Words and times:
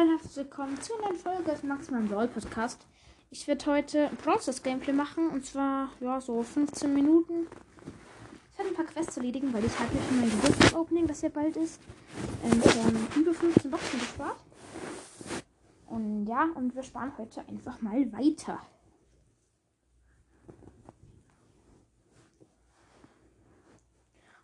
Hallo, 0.00 0.18
willkommen 0.34 0.80
zu 0.80 0.94
einer 0.96 1.14
Folge 1.14 1.50
des 1.50 1.62
Maximal 1.62 2.00
Brawl 2.00 2.28
Podcast. 2.28 2.86
Ich 3.30 3.46
werde 3.46 3.66
heute 3.66 4.10
Stars 4.22 4.62
Gameplay 4.62 4.94
machen 4.94 5.28
und 5.28 5.44
zwar 5.44 5.90
ja 6.00 6.18
so 6.22 6.42
15 6.42 6.94
Minuten. 6.94 7.46
Ich 8.50 8.58
habe 8.58 8.70
ein 8.70 8.74
paar 8.74 8.86
Quests 8.86 9.18
erledigen, 9.18 9.52
weil 9.52 9.62
ich 9.62 9.78
halt 9.78 9.92
nicht 9.92 10.10
mein 10.12 10.30
Geburtstag-Opening, 10.30 11.06
das 11.06 11.20
ja 11.20 11.28
bald 11.28 11.54
ist, 11.58 11.82
ähm, 12.42 12.62
schon 12.62 13.20
über 13.20 13.34
15 13.34 13.70
Boxen 13.70 13.98
gespart. 14.00 14.40
Und 15.84 16.26
ja, 16.26 16.48
und 16.54 16.74
wir 16.74 16.82
sparen 16.82 17.12
heute 17.18 17.46
einfach 17.46 17.82
mal 17.82 18.10
weiter. 18.10 18.58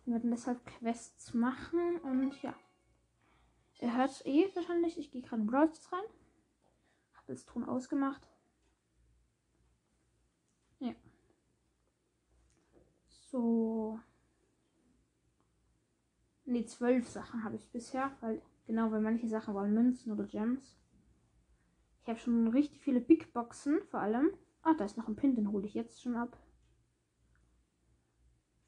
Und 0.05 0.13
werden 0.13 0.29
deshalb 0.29 0.63
Quests 0.67 1.33
machen 1.33 1.97
und 2.03 2.39
ja. 2.43 2.53
Ihr 3.79 3.95
hört 3.95 4.25
eh 4.25 4.49
wahrscheinlich, 4.55 4.97
ich 4.97 5.11
gehe 5.11 5.21
gerade 5.21 5.41
in 5.41 5.47
Brawl 5.47 5.71
rein. 5.91 6.09
Habe 7.13 7.27
das 7.27 7.45
Ton 7.45 7.63
ausgemacht. 7.63 8.27
Ja. 10.79 10.95
So. 13.07 13.99
Ne, 16.45 16.65
zwölf 16.65 17.07
Sachen 17.07 17.43
habe 17.43 17.57
ich 17.57 17.69
bisher, 17.69 18.15
weil 18.21 18.41
genau, 18.65 18.91
weil 18.91 19.01
manche 19.01 19.27
Sachen 19.27 19.53
waren 19.53 19.73
Münzen 19.73 20.11
oder 20.11 20.25
Gems. 20.25 20.77
Ich 22.01 22.07
habe 22.07 22.19
schon 22.19 22.47
richtig 22.47 22.81
viele 22.81 23.01
Big 23.01 23.33
Boxen, 23.33 23.81
vor 23.91 23.99
allem. 23.99 24.29
Ah, 24.61 24.73
da 24.73 24.85
ist 24.85 24.97
noch 24.97 25.09
ein 25.09 25.17
Pin, 25.17 25.35
den 25.35 25.51
hole 25.51 25.67
ich 25.67 25.73
jetzt 25.73 26.01
schon 26.01 26.15
ab. 26.15 26.37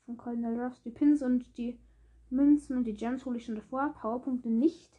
Von 0.06 0.18
Colonel 0.18 0.60
Ruffs. 0.60 0.82
Die 0.82 0.92
Pins 0.92 1.22
und 1.22 1.58
die 1.58 1.80
Münzen 2.30 2.76
und 2.76 2.84
die 2.84 2.96
Gems 2.96 3.26
hole 3.26 3.38
ich 3.38 3.46
schon 3.46 3.56
davor. 3.56 3.94
Powerpunkte 3.94 4.50
nicht. 4.50 4.99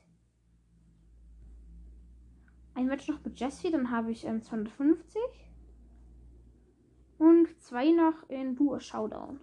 Ein 2.81 2.87
Match 2.87 3.09
noch 3.09 3.23
mit 3.23 3.39
Jessie, 3.39 3.71
dann 3.71 3.91
habe 3.91 4.11
ich 4.11 4.25
ähm, 4.25 4.43
250. 4.43 5.21
Und 7.19 7.61
zwei 7.61 7.91
noch 7.91 8.27
in 8.31 8.57
Duo 8.57 8.81
Showdown. 8.81 9.39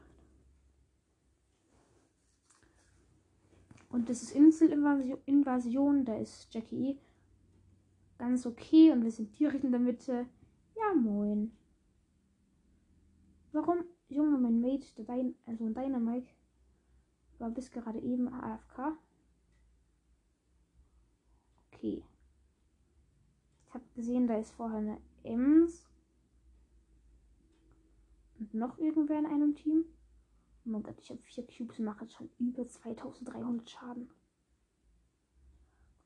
Und 3.89 4.09
das 4.09 4.23
ist 4.23 4.31
Inselinvasion, 4.31 6.03
da 6.03 6.17
ist 6.17 6.51
Jackie 6.51 6.93
E 6.93 6.97
ganz 8.17 8.47
okay 8.47 8.91
und 8.91 9.03
wir 9.03 9.11
sind 9.11 9.37
direkt 9.37 9.63
in 9.63 9.69
der 9.69 9.81
Mitte. 9.81 10.25
Ja, 10.75 10.95
moin. 10.95 11.51
Warum, 13.51 13.85
Junge, 14.09 14.39
mein 14.39 14.59
Mate, 14.59 14.87
der 14.97 15.05
Dein 15.05 15.35
also 15.45 15.69
Dynamite, 15.69 16.31
war 17.37 17.51
bis 17.51 17.69
gerade 17.69 17.99
eben 17.99 18.33
AFK? 18.33 18.97
Okay. 21.71 22.03
Habe 23.77 23.93
gesehen, 23.93 24.25
da 24.25 24.39
ist 24.39 24.53
vorher 24.53 24.79
eine 24.79 24.99
Ems. 25.21 25.87
Und 28.39 28.51
noch 28.55 28.79
irgendwer 28.79 29.19
in 29.19 29.27
einem 29.27 29.53
Team. 29.53 29.85
Oh 30.65 30.69
mein 30.69 30.81
Gott, 30.81 30.99
ich 30.99 31.11
habe 31.11 31.21
vier 31.21 31.45
Cubes 31.45 31.77
mache 31.77 32.05
jetzt 32.05 32.15
schon 32.15 32.31
über 32.39 32.67
2300 32.67 33.69
Schaden. 33.69 34.09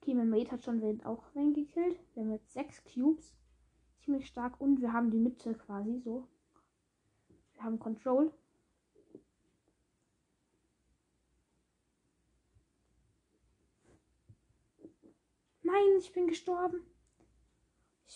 Okay, 0.01 0.13
mein 0.13 0.29
Mate 0.29 0.51
hat 0.51 0.65
schon 0.65 1.01
auch 1.05 1.23
wen 1.33 1.53
gekillt. 1.53 1.97
Wir 2.13 2.23
haben 2.23 2.31
jetzt 2.31 2.51
sechs 2.51 2.83
Cubes. 2.83 3.33
Ziemlich 4.03 4.27
stark. 4.27 4.59
Und 4.59 4.81
wir 4.81 4.91
haben 4.91 5.09
die 5.09 5.19
Mitte 5.19 5.53
quasi 5.53 5.97
so. 5.99 6.27
Wir 7.53 7.63
haben 7.63 7.79
Control. 7.79 8.33
Nein, 15.63 15.97
ich 15.99 16.11
bin 16.11 16.27
gestorben. 16.27 16.90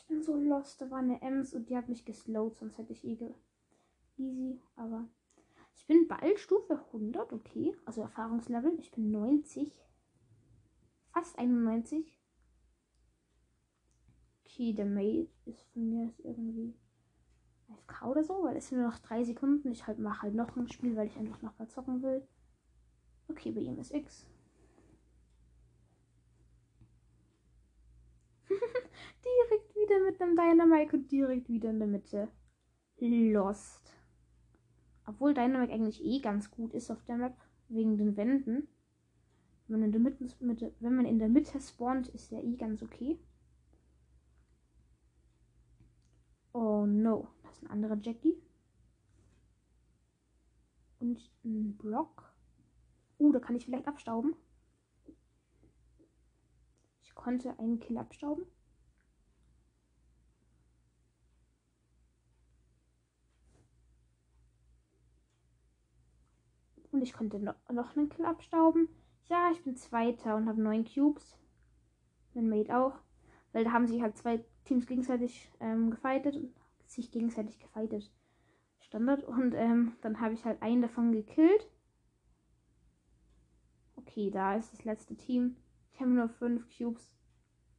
Ich 0.06 0.10
bin 0.10 0.22
so 0.22 0.36
lost. 0.36 0.82
Da 0.82 0.92
war 0.92 1.00
eine 1.00 1.20
Ems 1.24 1.56
und 1.56 1.68
die 1.68 1.76
hat 1.76 1.90
mich 1.90 2.06
geslowt, 2.06 2.58
sonst 2.58 2.78
hätte 2.78 2.94
ich 2.94 3.04
eh 3.04 3.18
easy. 4.18 4.62
Aber 4.76 5.10
ich 5.74 5.88
bin 5.88 6.08
bald 6.08 6.40
Stufe 6.40 6.80
100, 6.94 7.34
okay. 7.34 7.76
Also 7.86 8.02
Erfahrungslevel. 8.02 8.78
Ich 8.80 8.92
bin 8.92 9.10
90. 9.10 9.82
Fast 11.12 11.40
91. 11.40 12.20
Okay, 14.46 14.74
der 14.74 14.86
Mate 14.86 15.28
ist 15.46 15.64
von 15.74 15.90
mir 15.90 16.08
ist 16.08 16.20
irgendwie 16.20 16.76
FK 17.68 18.08
oder 18.12 18.24
so, 18.24 18.44
weil 18.44 18.58
es 18.58 18.70
sind 18.70 18.78
nur 18.78 18.90
noch 18.90 19.00
3 19.00 19.24
Sekunden. 19.24 19.72
Ich 19.72 19.88
halt 19.88 19.98
mache 19.98 20.22
halt 20.22 20.36
noch 20.36 20.56
ein 20.56 20.70
Spiel, 20.70 20.96
weil 20.96 21.08
ich 21.08 21.18
einfach 21.18 21.42
noch 21.42 21.58
mal 21.58 21.68
zocken 21.68 22.04
will. 22.04 22.28
Okay, 23.28 23.52
bei 23.52 23.62
ihm 23.62 23.80
ist 23.80 23.92
X. 23.92 24.28
direkt 28.50 29.65
wieder 29.86 30.04
mit 30.04 30.22
einem 30.22 30.36
Dynamite 30.36 30.96
und 30.96 31.12
direkt 31.12 31.50
wieder 31.50 31.70
in 31.70 31.80
der 31.80 31.88
Mitte. 31.88 32.28
Lost. 32.98 33.94
Obwohl 35.06 35.34
Dynamite 35.34 35.74
eigentlich 35.74 36.04
eh 36.04 36.20
ganz 36.20 36.50
gut 36.50 36.74
ist 36.74 36.90
auf 36.90 37.04
der 37.04 37.18
Map, 37.18 37.38
wegen 37.68 37.98
den 37.98 38.18
Wänden. 38.18 38.68
Wenn 39.68 39.80
man 39.80 39.92
in 39.92 39.92
der 39.92 40.02
Mitte, 40.02 40.74
wenn 40.80 40.96
man 40.96 41.06
in 41.06 41.20
der 41.20 41.30
Mitte 41.30 41.60
spawnt, 41.60 42.08
ist 42.10 42.32
der 42.32 42.44
eh 42.44 42.56
ganz 42.56 42.82
okay. 42.82 43.20
Oh 46.54 46.86
no, 46.86 47.28
das 47.44 47.58
ist 47.58 47.64
ein 47.64 47.72
anderer 47.72 47.98
Jackie. 48.02 48.42
Und 51.00 51.30
ein 51.44 51.76
Block. 51.78 52.34
Uh, 53.20 53.32
da 53.32 53.40
kann 53.40 53.56
ich 53.56 53.66
vielleicht 53.66 53.88
abstauben. 53.88 54.36
Ich 57.04 57.14
konnte 57.14 57.58
einen 57.60 57.80
Kill 57.80 57.98
abstauben. 57.98 58.46
Und 66.96 67.02
ich 67.02 67.12
konnte 67.12 67.40
no 67.40 67.52
noch 67.74 67.98
einen 67.98 68.08
Kill 68.08 68.24
abstauben. 68.24 68.88
Ja, 69.26 69.52
ich 69.52 69.62
bin 69.64 69.76
Zweiter 69.76 70.38
und 70.38 70.48
habe 70.48 70.62
neun 70.62 70.86
Cubes. 70.86 71.38
Mein 72.34 72.48
Mate 72.48 72.78
auch. 72.78 72.98
Weil 73.52 73.66
da 73.66 73.74
haben 73.74 73.86
sich 73.86 74.02
halt 74.02 74.16
zwei 74.16 74.46
Teams 74.64 74.88
gegenseitig 74.88 75.52
ähm, 75.60 75.92
gefightet 75.92 76.38
und 76.38 76.56
sich 76.86 77.12
gegenseitig 77.12 77.60
gefightet. 77.60 78.10
Standard. 78.80 79.26
Und 79.26 79.54
ähm, 79.56 79.98
dann 80.00 80.22
habe 80.22 80.36
ich 80.36 80.46
halt 80.46 80.62
einen 80.62 80.84
davon 80.84 81.12
gekillt. 81.12 81.70
Okay, 83.98 84.32
da 84.32 84.56
ist 84.56 84.72
das 84.72 84.86
letzte 84.86 85.18
Team. 85.18 85.58
Ich 85.92 86.00
habe 86.00 86.12
nur 86.12 86.30
fünf 86.30 86.66
Cubes. 86.78 87.14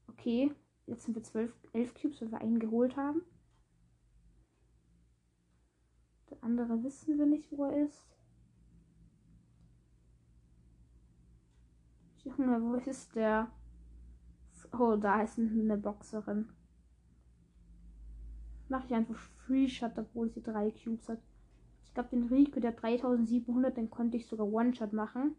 Okay, 0.08 0.52
jetzt 0.84 1.04
sind 1.04 1.14
wir 1.14 1.22
zwölf, 1.22 1.54
elf 1.72 1.94
Cubes, 1.94 2.20
weil 2.20 2.32
wir 2.32 2.42
einen 2.42 2.58
geholt 2.58 2.98
haben. 2.98 3.22
Der 6.28 6.44
andere 6.44 6.84
wissen 6.84 7.16
wir 7.16 7.24
nicht, 7.24 7.50
wo 7.50 7.64
er 7.64 7.86
ist. 7.86 8.15
Junge, 12.26 12.60
wo 12.60 12.74
ist 12.74 13.14
der? 13.14 13.48
Oh, 14.72 14.96
da 14.96 15.22
ist 15.22 15.38
eine 15.38 15.76
Boxerin. 15.76 16.48
Mache 18.68 18.86
ich 18.86 18.94
einfach 18.94 19.16
Free 19.16 19.68
Shot, 19.68 19.96
obwohl 19.96 20.28
sie 20.30 20.42
drei 20.42 20.72
Cubes 20.72 21.08
hat. 21.08 21.20
Ich 21.84 21.94
glaube, 21.94 22.08
den 22.10 22.24
Rico, 22.24 22.58
der 22.58 22.72
3700, 22.72 23.76
den 23.76 23.90
konnte 23.90 24.16
ich 24.16 24.26
sogar 24.26 24.48
One-Shot 24.48 24.92
machen. 24.92 25.36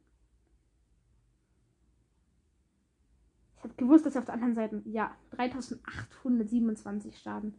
Ich 3.58 3.64
habe 3.64 3.74
gewusst, 3.76 4.06
dass 4.06 4.16
er 4.16 4.20
auf 4.20 4.26
der 4.26 4.36
anderen 4.36 4.56
Seite, 4.56 4.82
ja, 4.86 5.14
3827 5.32 7.20
Schaden. 7.20 7.56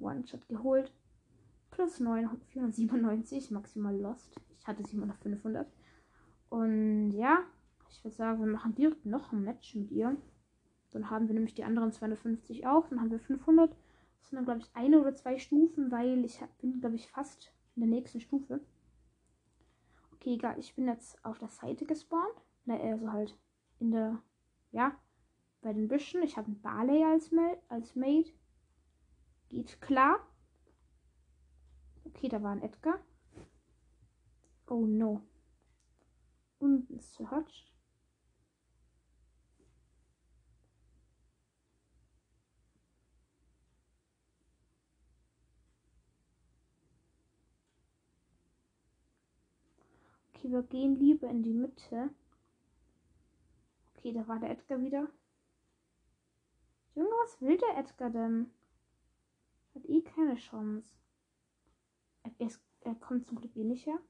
One-Shot 0.00 0.48
geholt. 0.48 0.92
Plus 1.70 2.00
997, 2.00 3.52
maximal 3.52 3.96
Lost. 3.96 4.34
Ich 4.58 4.66
hatte 4.66 4.84
700, 4.84 5.16
500. 5.20 5.72
Und 6.50 7.12
ja, 7.12 7.44
ich 7.92 8.02
würde 8.02 8.16
sagen, 8.16 8.40
wir 8.40 8.50
machen 8.50 8.74
direkt 8.74 9.04
noch 9.04 9.32
ein 9.32 9.44
Match 9.44 9.74
mit 9.74 9.90
ihr. 9.90 10.16
Dann 10.90 11.10
haben 11.10 11.28
wir 11.28 11.34
nämlich 11.34 11.54
die 11.54 11.64
anderen 11.64 11.92
250 11.92 12.66
auch. 12.66 12.88
Dann 12.88 13.00
haben 13.00 13.10
wir 13.10 13.20
500. 13.20 13.70
Das 14.18 14.28
sind 14.28 14.36
dann, 14.36 14.44
glaube 14.44 14.60
ich, 14.60 14.70
eine 14.74 15.00
oder 15.00 15.14
zwei 15.14 15.38
Stufen, 15.38 15.90
weil 15.90 16.24
ich 16.24 16.40
bin, 16.60 16.80
glaube 16.80 16.96
ich, 16.96 17.08
fast 17.08 17.52
in 17.76 17.82
der 17.82 17.90
nächsten 17.90 18.20
Stufe. 18.20 18.60
Okay, 20.14 20.34
egal. 20.34 20.58
Ich 20.58 20.74
bin 20.74 20.86
jetzt 20.86 21.22
auf 21.24 21.38
der 21.38 21.48
Seite 21.48 21.84
gespawnt. 21.84 22.42
Na, 22.64 22.78
also 22.78 23.12
halt 23.12 23.38
in 23.78 23.90
der, 23.90 24.22
ja, 24.70 24.96
bei 25.60 25.72
den 25.72 25.88
Büschen. 25.88 26.22
Ich 26.22 26.36
habe 26.36 26.46
einen 26.46 26.60
Barley 26.62 27.04
als, 27.04 27.30
Ma 27.30 27.56
als 27.68 27.94
Mate. 27.94 28.32
Geht 29.48 29.80
klar. 29.80 30.26
Okay, 32.04 32.28
da 32.28 32.42
war 32.42 32.52
ein 32.52 32.62
Edgar. 32.62 33.00
Oh 34.66 34.86
no. 34.86 35.22
Und 36.58 36.88
ein 36.90 37.00
Search. 37.00 37.71
Okay, 50.42 50.50
wir 50.50 50.62
gehen 50.64 50.96
lieber 50.96 51.28
in 51.28 51.44
die 51.44 51.52
Mitte. 51.52 52.10
Okay, 53.94 54.12
da 54.12 54.26
war 54.26 54.40
der 54.40 54.50
Edgar 54.50 54.80
wieder. 54.80 55.06
Junge, 56.96 57.10
was 57.22 57.40
will 57.40 57.56
der 57.58 57.78
Edgar 57.78 58.10
denn? 58.10 58.50
Hat 59.72 59.84
eh 59.88 60.00
keine 60.00 60.34
Chance. 60.34 60.90
Er, 62.24 62.32
er, 62.38 62.50
er 62.80 62.94
kommt 62.96 63.28
zum 63.28 63.40
Glück 63.40 63.54
eh 63.54 63.62
nicht 63.62 63.86
her. 63.86 64.00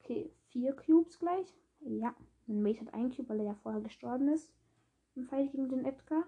Okay, 0.00 0.32
vier 0.48 0.74
Cubes 0.74 1.18
gleich. 1.18 1.54
Ja, 1.80 2.14
mein 2.46 2.62
Mate 2.62 2.80
hat 2.80 2.94
einen 2.94 3.14
Cube, 3.14 3.28
weil 3.28 3.40
er 3.40 3.46
ja 3.46 3.54
vorher 3.56 3.82
gestorben 3.82 4.28
ist. 4.28 4.50
Im 5.16 5.26
Fight 5.26 5.52
gegen 5.52 5.68
den 5.68 5.84
Edgar. 5.84 6.24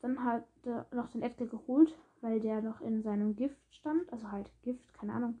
Dann 0.00 0.24
hat 0.24 0.46
er 0.64 0.86
noch 0.92 1.10
den 1.10 1.20
Edgar 1.20 1.46
geholt, 1.46 1.94
weil 2.22 2.40
der 2.40 2.62
noch 2.62 2.80
in 2.80 3.02
seinem 3.02 3.36
Gift 3.36 3.60
stand. 3.68 4.10
Also 4.10 4.32
halt 4.32 4.50
Gift, 4.62 4.94
keine 4.94 5.12
Ahnung. 5.12 5.38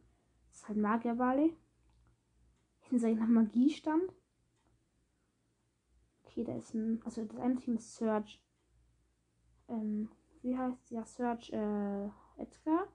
Das 0.50 0.58
ist 0.58 0.68
halt 0.68 0.76
Magierbale. 2.92 2.92
In 2.92 2.98
seiner 2.98 3.26
Magie 3.26 3.70
stand. 3.70 4.12
Okay, 6.24 6.44
da 6.44 6.56
ist 6.56 6.74
ein. 6.74 7.00
Also 7.04 7.24
das 7.24 7.38
eine 7.38 7.56
Team 7.56 7.76
ist 7.76 7.96
Search. 7.96 8.42
Ähm, 9.68 10.10
wie 10.42 10.56
heißt 10.56 10.90
ja 10.90 11.04
Search 11.04 11.50
äh, 11.52 12.08
Edgar. 12.36 12.88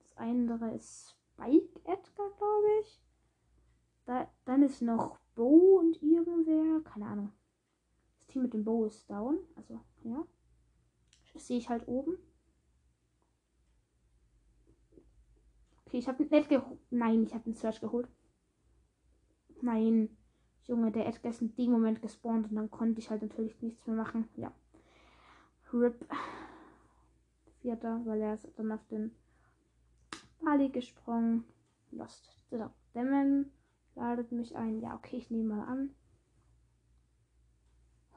Das 0.00 0.16
andere 0.16 0.74
ist 0.74 1.16
Spike 1.34 1.80
Edgar, 1.84 2.30
glaube 2.36 2.68
ich. 2.82 3.00
Da, 4.04 4.28
dann 4.44 4.62
ist 4.62 4.82
noch 4.82 5.18
Bo 5.34 5.78
und 5.78 6.02
irgendwer. 6.02 6.80
Keine 6.82 7.06
Ahnung. 7.06 7.32
Das 8.18 8.26
Team 8.28 8.42
mit 8.42 8.52
dem 8.52 8.64
Bo 8.64 8.84
ist 8.84 9.08
down. 9.08 9.38
Also, 9.56 9.80
ja. 10.02 10.26
Das 11.32 11.46
sehe 11.46 11.58
ich 11.58 11.68
halt 11.68 11.86
oben. 11.88 12.18
Okay, 15.92 15.98
ich 15.98 16.08
habe 16.08 16.24
nicht 16.24 16.48
geholt. 16.48 16.78
Nein, 16.88 17.22
ich 17.24 17.34
habe 17.34 17.44
den 17.44 17.54
Search 17.54 17.78
geholt. 17.82 18.08
Nein. 19.60 20.16
Junge, 20.64 20.90
der 20.90 21.06
Edgar 21.06 21.32
ist 21.32 21.42
in 21.42 21.54
dem 21.54 21.70
Moment 21.70 22.00
gespawnt 22.00 22.48
und 22.48 22.56
dann 22.56 22.70
konnte 22.70 22.98
ich 22.98 23.10
halt 23.10 23.20
natürlich 23.20 23.60
nichts 23.60 23.86
mehr 23.86 23.96
machen. 23.96 24.26
Ja. 24.36 24.54
RIP. 25.70 26.06
Vierter, 27.60 28.00
weil 28.06 28.22
er 28.22 28.32
ist 28.32 28.48
dann 28.56 28.72
auf 28.72 28.82
den 28.86 29.14
Bali 30.42 30.70
gesprungen. 30.70 31.44
Lost. 31.90 32.26
So, 32.48 32.70
Demon 32.94 33.52
ladet 33.94 34.32
mich 34.32 34.56
ein. 34.56 34.80
Ja, 34.80 34.94
okay, 34.94 35.18
ich 35.18 35.30
nehme 35.30 35.56
mal 35.56 35.66
an. 35.66 35.94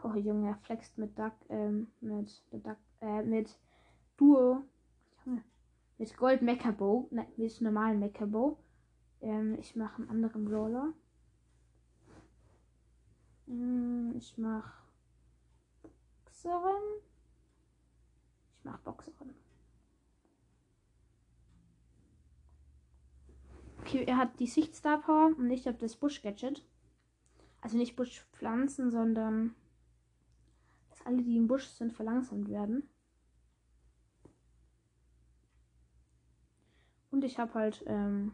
Oh 0.01 0.13
Junge, 0.13 0.48
er 0.48 0.56
flext 0.60 0.98
mit 0.98 1.19
Duck, 1.19 1.33
ähm, 1.50 1.88
mit 2.00 2.42
der 2.54 2.60
Duck, 2.60 2.78
äh, 3.01 3.21
mit 3.21 3.60
Duo. 4.16 4.63
Mit 5.97 6.18
Gold 6.18 6.42
Mechabo. 6.42 7.07
Nein, 7.12 7.27
mit 7.38 7.62
normalen 7.62 8.00
Mechabo. 8.00 8.57
Ähm, 9.21 9.57
ich 9.59 9.75
mache 9.75 10.01
einen 10.01 10.09
anderen 10.09 10.45
Brawler. 10.45 10.94
Hm, 13.47 14.13
ich 14.18 14.38
mach 14.38 14.81
Boxerin. 16.45 17.01
Ich 18.57 18.63
mach 18.63 18.80
Boxerin. 18.80 19.36
Okay, 23.80 24.03
er 24.06 24.18
hat 24.18 24.39
die 24.39 24.47
Sicht 24.47 24.75
Star 24.75 25.00
Power 25.00 25.27
und 25.38 25.50
ich 25.50 25.68
habe 25.68 25.77
das 25.77 25.95
Busch 25.95 26.21
Gadget. 26.21 26.65
Also 27.62 27.77
nicht 27.77 27.95
Busch 27.95 28.25
Pflanzen, 28.33 28.92
sondern 28.92 29.56
dass 30.89 31.06
alle, 31.06 31.21
die 31.21 31.38
im 31.38 31.47
Busch 31.47 31.68
sind, 31.68 31.94
verlangsamt 31.94 32.50
werden. 32.50 32.89
Und 37.16 37.24
ich 37.24 37.40
habe 37.40 37.54
halt 37.54 37.82
ähm, 37.88 38.34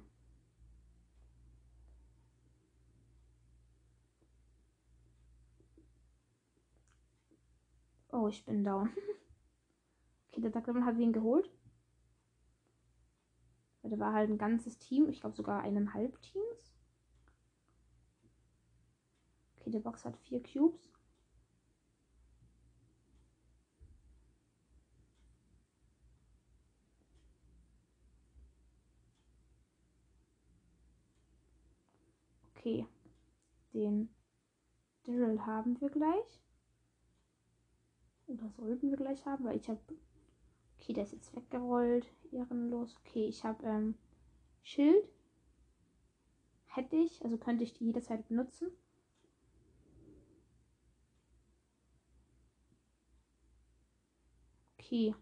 Oh, 8.11 8.27
ich 8.27 8.43
bin 8.43 8.63
down. 8.63 8.89
okay, 10.31 10.41
der 10.41 10.49
Duckleman 10.49 10.83
hat 10.83 10.97
wen 10.97 11.13
geholt. 11.13 11.47
Da 13.83 13.99
war 13.99 14.13
halt 14.13 14.31
ein 14.31 14.39
ganzes 14.39 14.79
Team. 14.79 15.07
Ich 15.09 15.19
glaube 15.19 15.35
sogar 15.35 15.61
eineinhalb 15.61 16.19
Teams. 16.23 16.73
Okay, 19.59 19.69
der 19.69 19.81
Box 19.81 20.05
hat 20.05 20.17
vier 20.17 20.41
Cubes. 20.41 20.91
Okay. 32.61 32.85
Den 33.73 34.09
Daryl 35.03 35.43
haben 35.47 35.81
wir 35.81 35.89
gleich. 35.89 36.39
Oder 38.27 38.51
sollten 38.51 38.91
wir 38.91 38.97
gleich 38.97 39.25
haben, 39.25 39.45
weil 39.45 39.57
ich 39.57 39.67
habe. 39.67 39.79
Okay, 40.79 40.93
der 40.93 41.05
ist 41.05 41.13
jetzt 41.13 41.35
weggerollt. 41.35 42.05
Ehrenlos. 42.31 42.95
Okay, 42.97 43.25
ich 43.25 43.43
habe 43.43 43.65
ähm, 43.65 43.95
Schild. 44.61 45.09
Hätte 46.67 46.97
ich, 46.97 47.23
also 47.23 47.37
könnte 47.37 47.63
ich 47.63 47.73
die 47.73 47.85
jederzeit 47.85 48.27
benutzen. 48.27 48.69
Okay. 54.77 55.15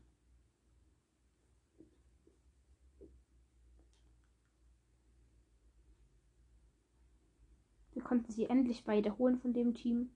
Konnten 8.10 8.32
sie 8.32 8.46
endlich 8.46 8.86
beide 8.86 9.20
holen 9.20 9.38
von 9.38 9.54
dem 9.54 9.76
Team. 9.76 10.10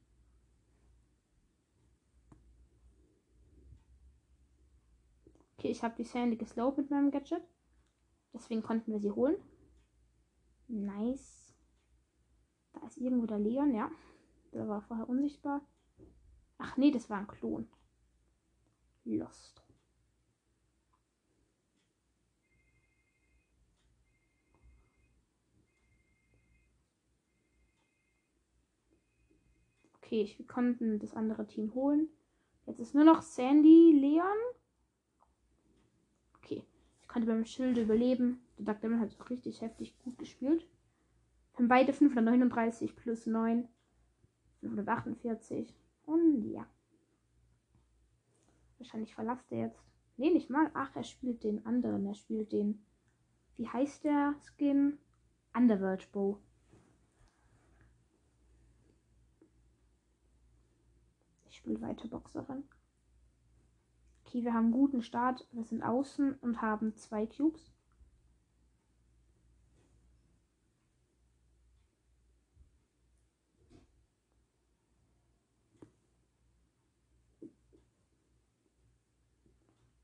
Okay, 5.53 5.69
ich 5.69 5.83
habe 5.83 5.95
die 5.95 6.03
Sandy 6.03 6.35
geslowt 6.35 6.75
mit 6.77 6.89
meinem 6.89 7.11
Gadget. 7.11 7.43
Deswegen 8.33 8.63
konnten 8.63 8.91
wir 8.91 8.99
sie 8.99 9.11
holen. 9.11 9.35
Nice. 10.67 11.53
Da 12.73 12.87
ist 12.87 12.97
irgendwo 12.97 13.27
der 13.27 13.37
Leon, 13.37 13.75
ja. 13.75 13.91
Der 14.53 14.67
war 14.67 14.81
vorher 14.81 15.07
unsichtbar. 15.07 15.61
Ach 16.57 16.75
nee, 16.77 16.89
das 16.89 17.11
war 17.11 17.19
ein 17.19 17.27
Klon. 17.27 17.67
Lost. 19.03 19.62
Okay, 30.13 30.33
wir 30.37 30.47
konnten 30.47 30.99
das 30.99 31.15
andere 31.15 31.47
Team 31.47 31.73
holen. 31.73 32.07
Jetzt 32.65 32.79
ist 32.79 32.93
nur 32.93 33.03
noch 33.03 33.21
Sandy, 33.21 33.91
Leon 33.93 34.37
konnte 37.13 37.27
beim 37.27 37.45
Schilde 37.45 37.83
überleben. 37.83 38.41
Der 38.57 38.65
Duck 38.65 38.81
Demon 38.81 38.99
hat 38.99 39.29
richtig 39.29 39.61
heftig 39.61 39.97
gut 39.99 40.17
gespielt. 40.17 40.67
Haben 41.53 41.67
beide 41.67 41.93
539 41.93 42.95
plus 42.95 43.27
9. 43.27 43.67
548. 44.61 45.75
Und 46.05 46.51
ja. 46.51 46.65
Wahrscheinlich 48.79 49.13
verlasst 49.13 49.51
er 49.51 49.59
jetzt. 49.59 49.79
Nee, 50.17 50.31
nicht 50.31 50.49
mal. 50.49 50.71
Ach, 50.73 50.95
er 50.95 51.03
spielt 51.03 51.43
den 51.43 51.63
anderen. 51.67 52.05
Er 52.07 52.15
spielt 52.15 52.51
den. 52.51 52.83
Wie 53.57 53.69
heißt 53.69 54.03
der 54.03 54.33
Skin? 54.41 54.97
Underworld 55.55 56.11
Bow. 56.11 56.39
Weiter 61.65 62.07
Boxerin. 62.07 62.63
Okay, 64.25 64.43
wir 64.43 64.53
haben 64.53 64.65
einen 64.65 64.73
guten 64.73 65.01
Start. 65.01 65.47
Wir 65.51 65.63
sind 65.63 65.83
außen 65.83 66.33
und 66.35 66.61
haben 66.61 66.95
zwei 66.95 67.25
Cubes. 67.25 67.71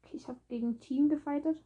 Okay, 0.04 0.18
ich 0.18 0.28
habe 0.28 0.40
gegen 0.48 0.80
Team 0.80 1.10
gefightet. 1.10 1.58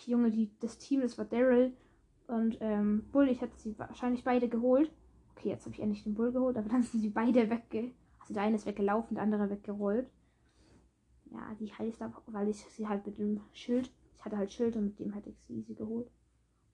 Junge, 0.00 0.30
die, 0.30 0.50
das 0.60 0.78
Team, 0.78 1.00
das 1.00 1.18
war 1.18 1.24
Daryl 1.24 1.76
und 2.26 2.58
ähm, 2.60 3.08
Bull. 3.12 3.28
Ich 3.28 3.40
hätte 3.40 3.58
sie 3.58 3.78
wahrscheinlich 3.78 4.24
beide 4.24 4.48
geholt. 4.48 4.92
Okay, 5.32 5.48
jetzt 5.48 5.64
habe 5.64 5.74
ich 5.74 5.80
endlich 5.80 6.04
den 6.04 6.14
Bull 6.14 6.32
geholt, 6.32 6.56
aber 6.56 6.68
dann 6.68 6.82
sind 6.82 7.00
sie 7.00 7.10
beide 7.10 7.50
wegge... 7.50 7.92
Also 8.20 8.34
der 8.34 8.42
eine 8.42 8.56
ist 8.56 8.66
weggelaufen, 8.66 9.14
der 9.14 9.22
andere 9.22 9.50
weggerollt. 9.50 10.10
Ja, 11.30 11.54
die 11.54 11.72
heißt 11.72 12.02
aber, 12.02 12.22
weil 12.26 12.48
ich 12.48 12.56
sie 12.56 12.88
halt 12.88 13.06
mit 13.06 13.18
dem 13.18 13.40
Schild... 13.52 13.90
Ich 14.16 14.24
hatte 14.24 14.38
halt 14.38 14.52
Schild 14.52 14.76
und 14.76 14.84
mit 14.84 14.98
dem 14.98 15.12
hätte 15.12 15.30
ich 15.30 15.38
sie 15.42 15.58
easy 15.58 15.74
geholt. 15.74 16.10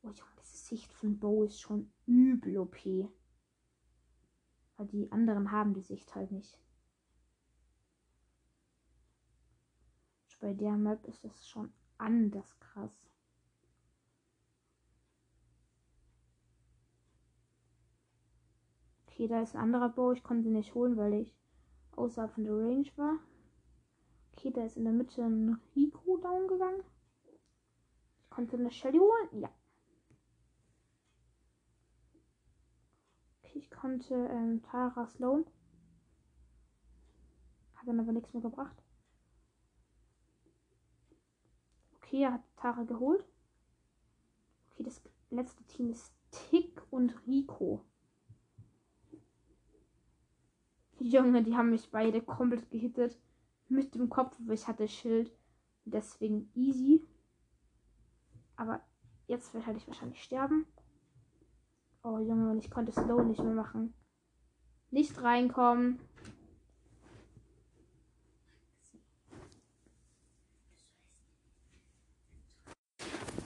Oh 0.02 0.08
Junge, 0.08 0.30
diese 0.40 0.56
Sicht 0.56 0.92
von 0.92 1.18
Bo 1.18 1.44
ist 1.44 1.60
schon 1.60 1.90
übel 2.06 2.56
OP. 2.58 2.76
Weil 4.76 4.86
die 4.86 5.12
anderen 5.12 5.50
haben 5.50 5.74
die 5.74 5.82
Sicht 5.82 6.14
halt 6.14 6.32
nicht. 6.32 6.58
Bei 10.42 10.52
der 10.54 10.72
Map 10.72 11.06
ist 11.06 11.22
das 11.24 11.46
schon 11.46 11.72
anders 11.98 12.58
krass. 12.58 13.11
Okay, 19.22 19.28
da 19.28 19.40
ist 19.40 19.54
ein 19.54 19.62
anderer 19.62 19.88
Bow. 19.88 20.10
Ich 20.10 20.24
konnte 20.24 20.48
ihn 20.48 20.54
nicht 20.54 20.74
holen, 20.74 20.96
weil 20.96 21.14
ich 21.14 21.32
außerhalb 21.92 22.32
von 22.32 22.42
der 22.42 22.54
Range 22.54 22.90
war. 22.96 23.20
Okay, 24.32 24.50
da 24.50 24.64
ist 24.64 24.76
in 24.76 24.82
der 24.82 24.92
Mitte 24.92 25.22
ein 25.22 25.60
Rico 25.76 26.16
down 26.16 26.48
gegangen. 26.48 26.82
Ich 28.24 28.30
konnte 28.30 28.56
eine 28.56 28.72
Shelly 28.72 28.98
holen. 28.98 29.42
Ja. 29.42 29.48
Okay, 33.44 33.60
ich 33.60 33.70
konnte 33.70 34.12
ähm, 34.12 34.60
Tara 34.64 35.06
Sloan. 35.06 35.46
Hat 37.76 37.86
dann 37.86 38.00
aber 38.00 38.10
nichts 38.10 38.32
mehr 38.32 38.42
gebracht. 38.42 38.82
Okay, 41.94 42.24
er 42.24 42.32
hat 42.32 42.42
Tara 42.56 42.82
geholt. 42.82 43.24
Okay, 44.72 44.82
das 44.82 45.00
letzte 45.30 45.62
Team 45.68 45.90
ist 45.90 46.12
Tick 46.32 46.82
und 46.90 47.14
Rico. 47.24 47.84
Junge, 51.02 51.42
die 51.42 51.56
haben 51.56 51.70
mich 51.70 51.90
beide 51.90 52.22
komplett 52.22 52.70
gehittet. 52.70 53.18
Mit 53.68 53.94
dem 53.94 54.08
Kopf, 54.08 54.36
aber 54.40 54.52
ich 54.52 54.68
hatte 54.68 54.86
Schild. 54.86 55.32
Deswegen 55.84 56.50
easy. 56.54 57.04
Aber 58.56 58.80
jetzt 59.26 59.52
werde 59.52 59.76
ich 59.76 59.88
wahrscheinlich 59.88 60.22
sterben. 60.22 60.66
Oh 62.04 62.18
Junge, 62.18 62.56
ich 62.58 62.70
konnte 62.70 62.92
Slow 62.92 63.24
nicht 63.24 63.42
mehr 63.42 63.54
machen. 63.54 63.94
Nicht 64.90 65.20
reinkommen. 65.20 65.98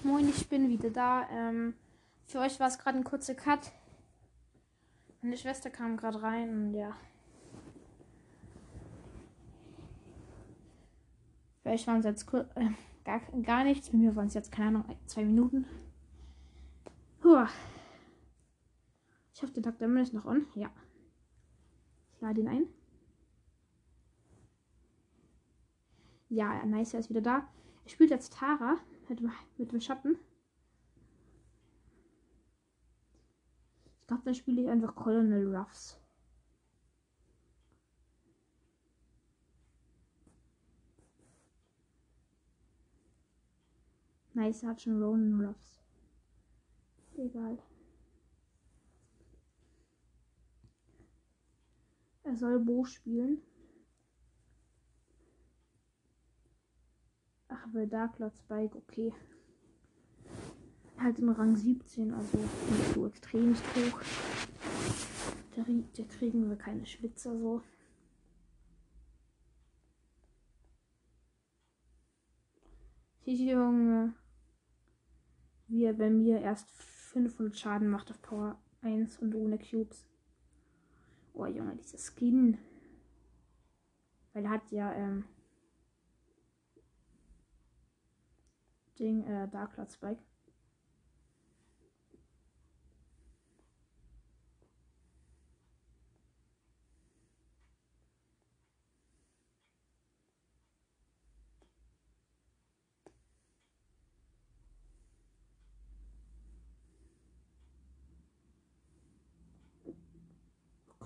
Moin, 0.02 0.28
ich 0.28 0.48
bin 0.48 0.68
wieder 0.68 0.90
da. 0.90 1.26
Ähm, 1.30 1.74
für 2.26 2.40
euch 2.40 2.60
war 2.60 2.68
es 2.68 2.78
gerade 2.78 2.98
ein 2.98 3.04
kurzer 3.04 3.34
Cut. 3.34 3.72
Meine 5.22 5.36
Schwester 5.38 5.70
kam 5.70 5.96
gerade 5.96 6.22
rein 6.22 6.50
und 6.50 6.74
ja. 6.74 6.94
Für 11.66 11.72
euch 11.72 11.86
waren 11.88 11.98
es 11.98 12.04
jetzt 12.04 12.32
äh, 12.32 12.70
gar, 13.04 13.18
gar 13.42 13.64
nichts. 13.64 13.90
Bei 13.90 13.96
mir 13.96 14.14
waren 14.14 14.28
es 14.28 14.34
jetzt, 14.34 14.52
keine 14.52 14.68
Ahnung, 14.68 14.96
zwei 15.06 15.24
Minuten. 15.24 15.66
Puh. 17.18 17.44
Ich 19.34 19.42
hoffe, 19.42 19.52
der 19.52 19.64
Tag 19.64 19.78
der 19.78 19.88
ist 19.96 20.14
noch 20.14 20.26
on. 20.26 20.46
Ja. 20.54 20.70
Ich 22.14 22.20
lade 22.20 22.40
ihn 22.40 22.46
ein. 22.46 22.68
Ja, 26.28 26.64
nice, 26.64 26.94
er 26.94 27.00
ist 27.00 27.10
wieder 27.10 27.20
da. 27.20 27.48
Er 27.82 27.90
spielt 27.90 28.10
jetzt 28.10 28.34
Tara 28.34 28.76
mit, 29.08 29.20
mit 29.58 29.72
dem 29.72 29.80
Schatten. 29.80 30.20
Ich 34.02 34.06
glaube, 34.06 34.22
dann 34.24 34.34
spiele 34.36 34.62
ich 34.62 34.68
einfach 34.68 34.94
Colonel 34.94 35.52
Ruffs. 35.52 35.98
Nice, 44.36 44.64
hat 44.64 44.82
schon 44.82 45.02
Ronan 45.02 45.46
Ruffs. 45.46 45.80
Egal. 47.16 47.58
Er 52.22 52.36
soll 52.36 52.60
Bo 52.60 52.84
spielen. 52.84 53.40
Ach, 57.48 57.66
bei 57.72 57.86
Dark 57.86 58.18
Lord 58.18 58.36
Spike, 58.36 58.76
okay. 58.76 59.14
Halt 60.98 61.18
im 61.18 61.30
Rang 61.30 61.56
17, 61.56 62.12
also 62.12 62.36
nicht 62.36 62.94
so 62.94 63.06
extrem 63.06 63.54
hoch. 63.54 64.00
Da, 65.54 65.64
da 65.96 66.04
kriegen 66.04 66.50
wir 66.50 66.56
keine 66.56 66.84
Schwitzer 66.84 67.38
so. 67.38 67.62
Junge. 73.24 74.14
Wie 75.68 75.84
er 75.84 75.94
bei 75.94 76.10
mir 76.10 76.40
erst 76.40 76.70
500 76.70 77.58
Schaden 77.58 77.88
macht 77.88 78.10
auf 78.10 78.22
Power 78.22 78.58
1 78.82 79.18
und 79.18 79.34
ohne 79.34 79.58
Cubes. 79.58 80.06
Oh 81.34 81.46
Junge, 81.46 81.76
dieser 81.76 81.98
Skin. 81.98 82.58
Weil 84.32 84.44
er 84.44 84.50
hat 84.50 84.70
ja 84.70 84.92
ähm, 84.92 85.24
Ding, 88.98 89.24
äh, 89.24 89.48
Dark 89.48 89.76
Lord 89.76 89.92
Spike. 89.92 90.22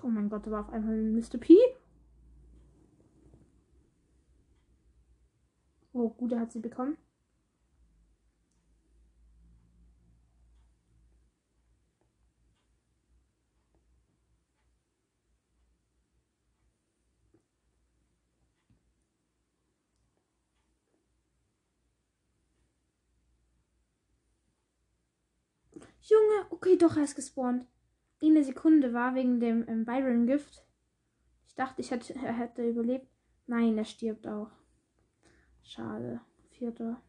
mein 0.13 0.29
Gott, 0.29 0.45
da 0.45 0.51
war 0.51 0.61
auf 0.61 0.69
einmal 0.73 0.95
ein 0.95 1.15
Mr. 1.15 1.37
P. 1.39 1.55
Oh, 5.93 6.09
gut, 6.09 6.31
er 6.31 6.39
hat 6.41 6.51
sie 6.51 6.59
bekommen. 6.59 6.97
Junge, 26.01 26.45
okay, 26.49 26.77
doch, 26.77 26.97
er 26.97 27.03
ist 27.03 27.15
gespawnt. 27.15 27.65
Eine 28.23 28.43
Sekunde 28.43 28.93
war 28.93 29.15
wegen 29.15 29.39
dem 29.39 29.67
ähm, 29.67 29.83
Byron-Gift. 29.85 30.63
Ich 31.47 31.55
dachte, 31.55 31.81
ich 31.81 31.89
hätte, 31.91 32.13
er 32.15 32.33
hätte 32.33 32.67
überlebt. 32.67 33.07
Nein, 33.47 33.77
er 33.77 33.85
stirbt 33.85 34.27
auch. 34.27 34.51
Schade. 35.63 36.21
Vierter. 36.51 37.01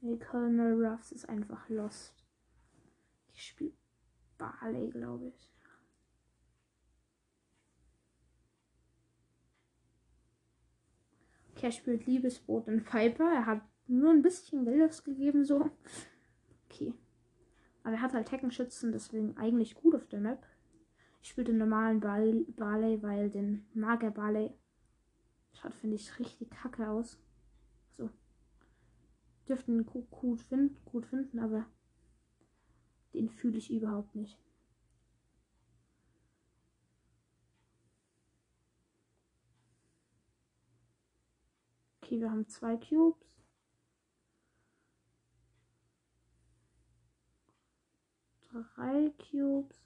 Nee, 0.00 0.18
Colonel 0.18 0.82
Ruffs 0.82 1.12
ist 1.12 1.28
einfach 1.28 1.68
lost. 1.68 2.24
Ich 3.34 3.44
spiele 3.44 3.74
Barley, 4.38 4.88
glaube 4.88 5.28
ich. 5.28 5.50
Okay, 11.50 11.66
er 11.66 11.72
spielt 11.72 12.06
Liebesboot 12.06 12.66
und 12.68 12.84
Piper. 12.84 13.30
Er 13.30 13.44
hat 13.44 13.60
nur 13.86 14.10
ein 14.10 14.22
bisschen 14.22 14.64
Geld 14.64 14.88
ausgegeben, 14.90 15.44
so. 15.44 15.70
Okay. 16.70 16.94
Aber 17.82 17.94
er 17.94 18.02
hat 18.02 18.12
halt 18.12 18.30
Heckenschützen, 18.30 18.92
deswegen 18.92 19.36
eigentlich 19.36 19.74
gut 19.74 19.94
auf 19.94 20.06
der 20.08 20.20
Map. 20.20 20.46
Ich 21.22 21.30
spiele 21.30 21.46
den 21.46 21.58
normalen 21.58 22.00
Barley, 22.00 23.02
weil 23.02 23.30
den 23.30 23.66
Mager 23.74 24.10
Barley 24.10 24.52
schaut, 25.52 25.74
finde 25.74 25.96
ich, 25.96 26.18
richtig 26.18 26.50
kacke 26.50 26.88
aus. 26.88 27.18
So. 27.90 28.10
Dürften 29.48 29.74
ihn 29.74 29.86
gut, 29.86 30.10
gut, 30.10 30.40
find, 30.42 30.84
gut 30.84 31.06
finden, 31.06 31.38
aber 31.38 31.66
den 33.14 33.28
fühle 33.28 33.58
ich 33.58 33.70
überhaupt 33.70 34.14
nicht. 34.14 34.38
Okay, 42.02 42.20
wir 42.20 42.30
haben 42.30 42.48
zwei 42.48 42.76
Cubes. 42.76 43.39
Drei 48.52 49.12
Cubes. 49.18 49.80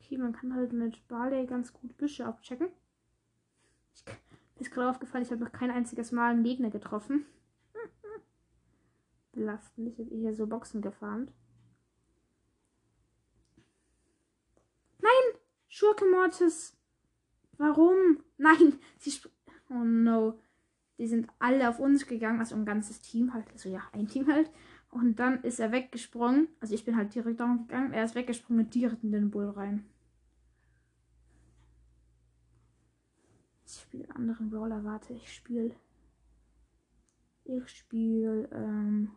Okay, 0.00 0.18
man 0.18 0.32
kann 0.32 0.54
halt 0.54 0.72
mit 0.72 1.08
Barley 1.08 1.46
ganz 1.46 1.72
gut 1.72 1.96
Büsche 1.96 2.26
abchecken. 2.26 2.68
Ich, 3.94 4.04
mir 4.06 4.60
ist 4.60 4.70
gerade 4.70 4.90
aufgefallen, 4.90 5.24
ich 5.24 5.30
habe 5.30 5.42
noch 5.42 5.52
kein 5.52 5.70
einziges 5.70 6.12
Mal 6.12 6.32
einen 6.32 6.44
Gegner 6.44 6.70
getroffen. 6.70 7.24
Belastend. 9.32 9.88
Ich 9.88 9.98
habe 9.98 10.14
hier 10.14 10.34
so 10.34 10.46
Boxen 10.46 10.82
gefarmt. 10.82 11.32
Schurke 15.74 16.04
Mortis. 16.08 16.76
Warum? 17.58 18.22
Nein, 18.38 18.78
sie 18.96 19.12
Oh 19.68 19.82
no. 19.82 20.38
Die 20.98 21.08
sind 21.08 21.28
alle 21.40 21.68
auf 21.68 21.80
uns 21.80 22.06
gegangen, 22.06 22.38
also 22.38 22.54
ein 22.54 22.64
ganzes 22.64 23.00
Team 23.00 23.34
halt. 23.34 23.50
Also 23.50 23.70
ja, 23.70 23.82
ein 23.90 24.06
Team 24.06 24.28
halt. 24.28 24.52
Und 24.92 25.18
dann 25.18 25.42
ist 25.42 25.58
er 25.58 25.72
weggesprungen. 25.72 26.46
Also 26.60 26.76
ich 26.76 26.84
bin 26.84 26.96
halt 26.96 27.12
direkt 27.12 27.40
down 27.40 27.66
gegangen. 27.66 27.92
Er 27.92 28.04
ist 28.04 28.14
weggesprungen 28.14 28.66
und 28.66 28.72
direkt 28.72 29.02
in 29.02 29.10
den 29.10 29.32
Bull 29.32 29.50
rein. 29.50 29.84
Ich 33.66 33.80
spiele 33.80 34.04
einen 34.04 34.30
anderen 34.30 34.50
Brawler. 34.50 34.84
Warte, 34.84 35.12
ich 35.12 35.34
spiele. 35.34 35.74
Ich 37.42 37.68
spiele 37.68 38.48
ähm, 38.52 39.10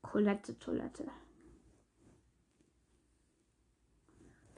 Colette 0.00 0.58
Toilette. 0.58 1.10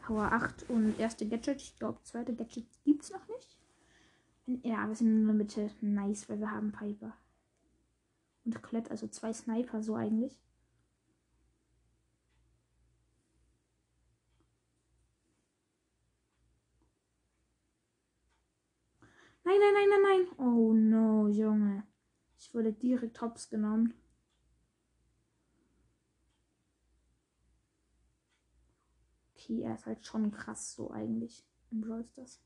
Power 0.06 0.30
8 0.32 0.70
und 0.70 1.00
erste 1.00 1.26
Gadget. 1.26 1.60
Ich 1.60 1.76
glaube, 1.80 2.00
zweite 2.04 2.32
Gadget 2.32 2.68
gibt 2.84 3.02
es 3.02 3.10
noch 3.10 3.26
nicht. 3.26 3.58
Ja, 4.62 4.86
wir 4.86 4.94
sind 4.94 5.08
in 5.08 5.26
der 5.26 5.34
Mitte. 5.34 5.70
Nice, 5.80 6.28
weil 6.28 6.38
wir 6.38 6.52
haben 6.52 6.70
Piper. 6.70 7.12
Und 8.44 8.62
Colette, 8.62 8.92
also 8.92 9.08
zwei 9.08 9.32
Sniper, 9.32 9.82
so 9.82 9.96
eigentlich. 9.96 10.40
Nein, 19.42 19.56
nein, 19.58 19.74
nein, 19.74 19.88
nein, 19.90 20.02
nein. 20.02 20.38
Oh 20.38 20.72
no, 20.72 21.26
Junge. 21.26 21.82
Ich 22.38 22.54
wurde 22.54 22.72
direkt 22.72 23.20
hops 23.20 23.50
genommen. 23.50 23.92
Okay, 29.48 29.62
er 29.62 29.74
ist 29.74 29.86
halt 29.86 30.04
schon 30.04 30.32
krass 30.32 30.74
so 30.74 30.90
eigentlich 30.90 31.44
im 31.70 31.80
Brawl 31.80 32.04
Stars. 32.04 32.42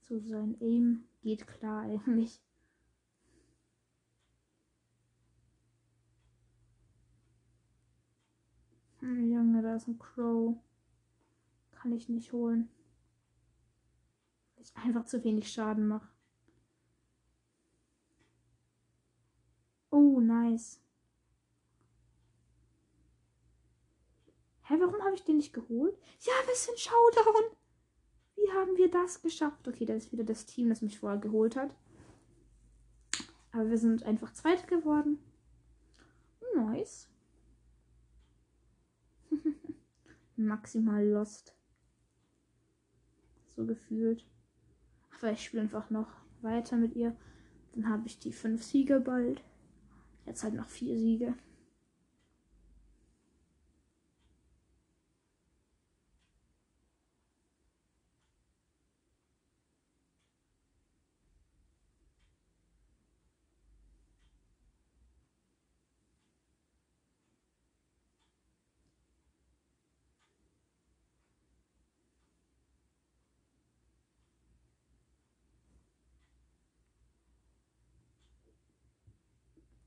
So 0.00 0.18
sein 0.18 0.56
Aim 0.60 1.04
geht 1.20 1.46
klar 1.46 1.82
eigentlich. 1.82 2.40
Hm, 9.00 9.30
Junge, 9.30 9.60
da 9.60 9.76
ist 9.76 9.88
ein 9.88 9.98
Crow. 9.98 10.56
Kann 11.72 11.92
ich 11.92 12.08
nicht 12.08 12.32
holen. 12.32 12.70
Weil 14.54 14.64
ich 14.64 14.74
einfach 14.74 15.04
zu 15.04 15.22
wenig 15.22 15.52
Schaden 15.52 15.86
mache. 15.86 16.08
Oh, 19.90 20.18
nice. 20.18 20.80
Hä, 24.68 24.74
warum 24.80 25.00
habe 25.04 25.14
ich 25.14 25.22
den 25.22 25.36
nicht 25.36 25.52
geholt? 25.52 25.96
Ja, 26.20 26.32
wir 26.44 26.54
sind 26.56 26.78
Showdown. 26.80 27.56
Wie 28.34 28.50
haben 28.52 28.76
wir 28.76 28.90
das 28.90 29.22
geschafft? 29.22 29.68
Okay, 29.68 29.84
da 29.84 29.94
ist 29.94 30.10
wieder 30.10 30.24
das 30.24 30.44
Team, 30.44 30.68
das 30.68 30.82
mich 30.82 30.98
vorher 30.98 31.20
geholt 31.20 31.54
hat. 31.54 31.72
Aber 33.52 33.70
wir 33.70 33.78
sind 33.78 34.02
einfach 34.02 34.32
Zweite 34.32 34.66
geworden. 34.66 35.20
Nice. 36.56 37.08
Maximal 40.36 41.06
lost. 41.06 41.54
So 43.50 43.64
gefühlt. 43.66 44.26
Aber 45.16 45.30
ich 45.30 45.44
spiele 45.44 45.62
einfach 45.62 45.90
noch 45.90 46.08
weiter 46.42 46.76
mit 46.76 46.96
ihr. 46.96 47.16
Dann 47.72 47.88
habe 47.88 48.08
ich 48.08 48.18
die 48.18 48.32
fünf 48.32 48.64
Siege 48.64 48.98
bald. 48.98 49.44
Jetzt 50.24 50.42
halt 50.42 50.54
noch 50.54 50.68
vier 50.68 50.98
Siege. 50.98 51.34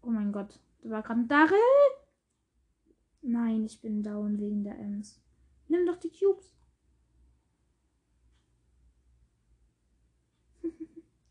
Oh 0.10 0.12
mein 0.12 0.32
Gott. 0.32 0.60
Da 0.82 0.90
war 0.90 1.04
gerade 1.04 1.20
ein 1.20 1.28
Darrell. 1.28 1.60
Nein, 3.22 3.64
ich 3.64 3.80
bin 3.80 4.02
down 4.02 4.40
wegen 4.40 4.64
der 4.64 4.80
Ems. 4.80 5.22
Nimm 5.68 5.86
doch 5.86 5.98
die 5.98 6.10
Cubes. 6.10 6.58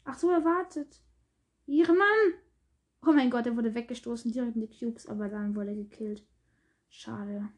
Ach 0.04 0.16
so, 0.16 0.30
er 0.30 0.44
wartet. 0.44 1.02
Ihre 1.66 1.92
Mann. 1.92 2.34
Oh 3.04 3.10
mein 3.10 3.30
Gott, 3.30 3.46
er 3.46 3.56
wurde 3.56 3.74
weggestoßen, 3.74 4.30
direkt 4.30 4.54
in 4.54 4.60
die 4.60 4.78
Cubes, 4.78 5.08
aber 5.08 5.28
dann 5.28 5.56
wurde 5.56 5.70
er 5.70 5.76
gekillt. 5.76 6.24
Schade. 6.88 7.48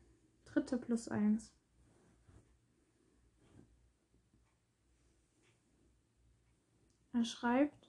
Dritter 0.47 0.79
plus 0.79 1.09
eins. 1.09 1.53
Er 7.13 7.25
schreibt. 7.25 7.80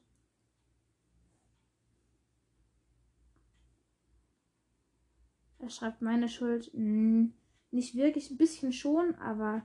Er 5.61 5.69
schreibt 5.69 6.01
meine 6.01 6.27
Schuld. 6.27 6.71
Hm, 6.73 7.33
nicht 7.69 7.95
wirklich, 7.95 8.31
ein 8.31 8.37
bisschen 8.37 8.73
schon, 8.73 9.15
aber 9.15 9.63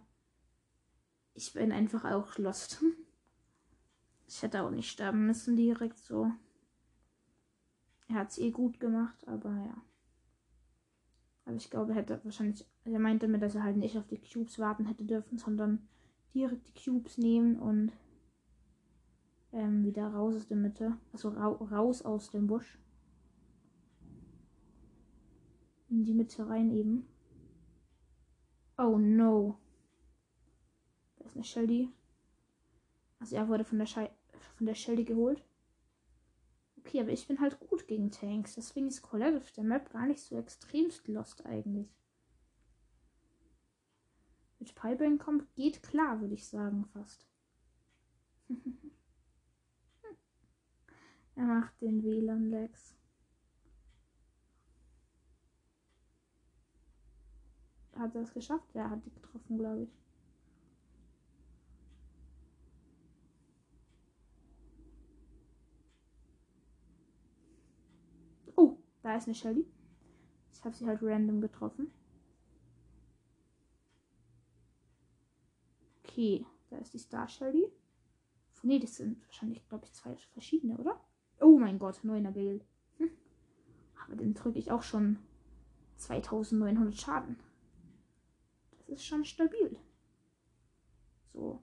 ich 1.34 1.52
bin 1.52 1.72
einfach 1.72 2.04
auch 2.04 2.38
lost. 2.38 2.82
Ich 4.28 4.42
hätte 4.42 4.62
auch 4.62 4.72
nicht 4.72 4.90
sterben 4.90 5.24
müssen 5.24 5.54
direkt 5.54 5.98
so. 5.98 6.32
Er 8.08 8.16
hat 8.16 8.30
es 8.30 8.38
eh 8.38 8.50
gut 8.50 8.80
gemacht, 8.80 9.26
aber 9.28 9.50
ja. 9.50 9.82
Aber 11.44 11.54
ich 11.54 11.70
glaube, 11.70 11.92
er 11.92 11.98
hätte 11.98 12.20
wahrscheinlich. 12.24 12.66
Er 12.84 12.98
meinte 12.98 13.28
mir, 13.28 13.38
dass 13.38 13.54
er 13.54 13.62
halt 13.62 13.76
nicht 13.76 13.96
auf 13.96 14.08
die 14.08 14.18
Cubes 14.18 14.58
warten 14.58 14.86
hätte 14.86 15.04
dürfen, 15.04 15.38
sondern 15.38 15.86
direkt 16.34 16.66
die 16.66 16.84
Cubes 16.90 17.18
nehmen 17.18 17.60
und 17.60 17.92
ähm, 19.52 19.84
wieder 19.84 20.08
raus 20.08 20.34
aus 20.34 20.48
der 20.48 20.56
Mitte. 20.56 20.96
Also 21.12 21.28
ra 21.28 21.46
raus 21.46 22.02
aus 22.02 22.32
dem 22.32 22.48
Busch. 22.48 22.80
In 25.96 26.04
die 26.04 26.12
Mitte 26.12 26.46
rein 26.46 26.70
eben. 26.72 27.08
Oh 28.76 28.98
no. 28.98 29.58
Da 31.16 31.24
ist 31.24 31.36
eine 31.36 31.44
Shelly. 31.44 31.90
Also 33.18 33.34
er 33.36 33.48
wurde 33.48 33.64
von 33.64 33.78
der, 33.78 33.86
Schei 33.86 34.10
von 34.58 34.66
der 34.66 34.74
Shelly 34.74 35.04
geholt. 35.04 35.42
Okay, 36.76 37.00
aber 37.00 37.12
ich 37.12 37.26
bin 37.26 37.40
halt 37.40 37.58
gut 37.60 37.88
gegen 37.88 38.10
Tanks. 38.10 38.56
Deswegen 38.56 38.88
ist 38.88 39.00
Colette 39.00 39.38
auf 39.38 39.50
der 39.52 39.64
Map 39.64 39.88
gar 39.88 40.04
nicht 40.06 40.20
so 40.20 40.36
extremst 40.36 41.08
lost 41.08 41.46
eigentlich. 41.46 41.88
Mit 44.58 44.74
Pipeline 44.74 45.16
kommt, 45.16 45.54
geht 45.54 45.82
klar, 45.82 46.20
würde 46.20 46.34
ich 46.34 46.46
sagen, 46.46 46.84
fast. 46.92 47.26
er 51.36 51.44
macht 51.44 51.80
den 51.80 52.04
WLAN-Lex. 52.04 52.95
Hat 58.06 58.14
er 58.14 58.22
es 58.22 58.32
geschafft? 58.32 58.72
Ja, 58.72 58.88
hat 58.88 59.04
die 59.04 59.10
getroffen, 59.10 59.58
glaube 59.58 59.82
ich. 59.82 59.90
Oh, 68.54 68.76
da 69.02 69.16
ist 69.16 69.26
eine 69.26 69.34
Shelly. 69.34 69.66
Ich 70.52 70.64
habe 70.64 70.76
sie 70.76 70.86
halt 70.86 71.02
random 71.02 71.40
getroffen. 71.40 71.90
Okay, 76.04 76.46
da 76.70 76.76
ist 76.78 76.94
die 76.94 76.98
Star 76.98 77.28
Shelly. 77.28 77.66
Nee, 78.62 78.78
das 78.78 78.94
sind 78.94 79.20
wahrscheinlich, 79.26 79.68
glaube 79.68 79.86
ich, 79.86 79.92
zwei 79.94 80.14
verschiedene, 80.14 80.78
oder? 80.78 81.00
Oh 81.40 81.58
mein 81.58 81.80
Gott, 81.80 82.04
neuner 82.04 82.30
Gale. 82.30 82.60
Hm. 82.98 83.10
Aber 84.04 84.14
den 84.14 84.34
drücke 84.34 84.60
ich 84.60 84.70
auch 84.70 84.84
schon 84.84 85.18
2900 85.96 86.94
Schaden. 86.94 87.36
Das 88.86 88.98
ist 89.00 89.06
schon 89.06 89.24
stabil. 89.24 89.78
So. 91.32 91.62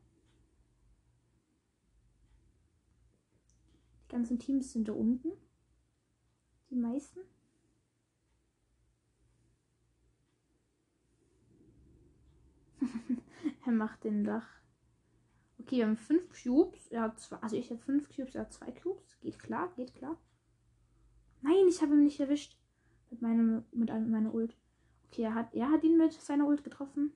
Die 4.04 4.12
ganzen 4.12 4.40
Teams 4.40 4.72
sind 4.74 4.88
da 4.88 4.94
unten. 4.94 5.32
Die 6.70 6.76
meisten. 6.76 7.22
er 13.66 13.72
macht 13.72 14.04
den 14.04 14.24
Dach. 14.24 14.48
Okay, 15.60 15.78
wir 15.78 15.86
haben 15.86 15.98
fünf 15.98 16.30
Cubes. 16.44 16.88
Er 16.90 17.04
hat 17.04 17.20
zwei, 17.20 17.38
also 17.38 17.56
ich 17.56 17.70
habe 17.72 17.80
fünf 17.80 18.10
Cubes, 18.10 18.36
er 18.36 18.42
hat 18.42 18.54
zwei 18.54 18.72
Cubes. 18.72 19.18
Geht 19.22 19.40
klar, 19.40 19.72
geht 19.76 19.96
klar. 19.96 20.20
Nein, 21.42 21.68
ich 21.70 21.82
habe 21.82 21.94
ihn 21.94 22.04
nicht 22.04 22.20
erwischt. 22.20 22.58
Mit 23.10 23.22
meinem, 23.22 23.64
mit 23.72 23.90
einem, 23.90 24.12
meiner 24.12 24.34
Ult. 24.34 24.56
Okay, 25.14 25.26
er 25.26 25.36
hat, 25.36 25.54
er 25.54 25.70
hat 25.70 25.84
ihn 25.84 25.96
mit 25.96 26.12
seiner 26.14 26.48
Ult 26.48 26.64
getroffen. 26.64 27.14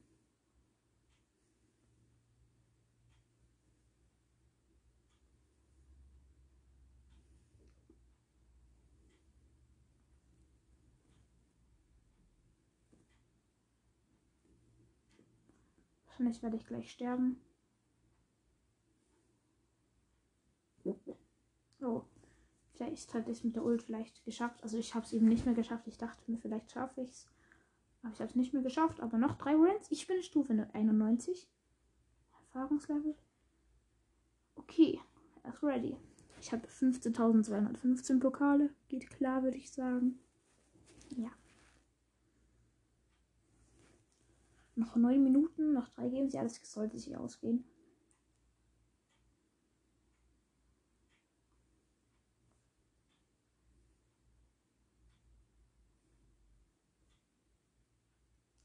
Wahrscheinlich 16.05 16.43
werde 16.43 16.57
ich 16.57 16.67
gleich 16.67 16.91
sterben. 16.91 17.41
Oh. 21.81 22.03
Vielleicht 22.73 23.11
hatte 23.15 23.31
ich 23.31 23.39
es 23.39 23.43
mit 23.43 23.55
der 23.55 23.63
Ult 23.65 23.81
vielleicht 23.81 24.23
geschafft. 24.23 24.61
Also 24.61 24.77
ich 24.77 24.93
habe 24.93 25.03
es 25.03 25.13
eben 25.13 25.27
nicht 25.27 25.45
mehr 25.45 25.55
geschafft. 25.55 25.87
Ich 25.87 25.97
dachte 25.97 26.29
mir, 26.29 26.37
vielleicht 26.37 26.69
schaffe 26.69 27.01
ich 27.01 27.09
es. 27.09 27.27
Aber 28.03 28.13
ich 28.13 28.19
habe 28.19 28.29
es 28.29 28.35
nicht 28.35 28.53
mehr 28.53 28.63
geschafft. 28.63 29.01
Aber 29.01 29.17
noch 29.17 29.35
drei 29.35 29.55
Runs. 29.55 29.89
Ich 29.89 30.07
bin 30.07 30.21
Stufe 30.23 30.67
91. 30.73 31.47
Erfahrungslevel. 32.39 33.15
Okay. 34.55 34.99
Er 35.43 35.53
ist 35.53 35.63
ready. 35.63 35.97
Ich 36.39 36.51
habe 36.51 36.67
15.215 36.67 38.19
Pokale. 38.19 38.69
Geht 38.89 39.09
klar, 39.09 39.43
würde 39.43 39.57
ich 39.57 39.71
sagen. 39.71 40.19
Ja. 41.15 41.31
Noch 44.75 44.95
neun 44.95 45.23
Minuten, 45.23 45.73
noch 45.73 45.87
drei 45.89 46.09
Games. 46.09 46.33
Ja, 46.33 46.43
das 46.43 46.59
sollte 46.63 46.99
sich 46.99 47.17
ausgehen. 47.17 47.63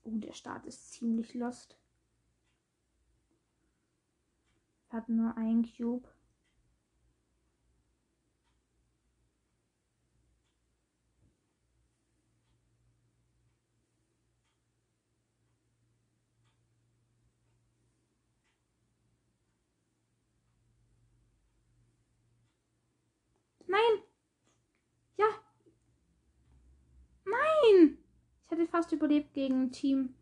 Oh, 0.05 0.11
der 0.17 0.33
Start 0.33 0.67
ist 0.67 0.93
ziemlich 0.93 1.35
lost. 1.35 1.77
Hat 4.89 5.09
nur 5.09 5.37
ein 5.37 5.65
Cube. 5.65 6.09
Nein! 23.67 24.03
Ja! 25.17 25.27
Nein! 27.25 27.97
Ich 28.45 28.51
hätte 28.51 28.62
fast 28.73 28.91
überlebt 28.91 29.35
gegen 29.35 29.71
Team 29.71 30.15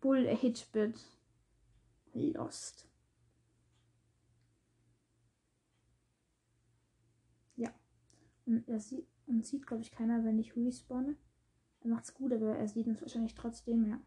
Bull 0.00 0.26
Hitbit. 0.26 0.98
Lost. 2.14 2.88
Ja. 7.56 7.70
Und 8.46 8.66
er 8.68 8.80
sieht, 8.80 9.06
und 9.26 9.46
sieht, 9.46 9.66
glaube 9.66 9.82
ich, 9.82 9.92
keiner, 9.92 10.24
wenn 10.24 10.38
ich 10.38 10.56
respawne. 10.56 11.16
Er 11.82 11.90
macht's 11.90 12.14
gut, 12.14 12.32
aber 12.32 12.56
er 12.56 12.68
sieht 12.68 12.86
uns 12.86 13.00
wahrscheinlich 13.02 13.34
trotzdem, 13.34 13.86
ja. 13.88 14.00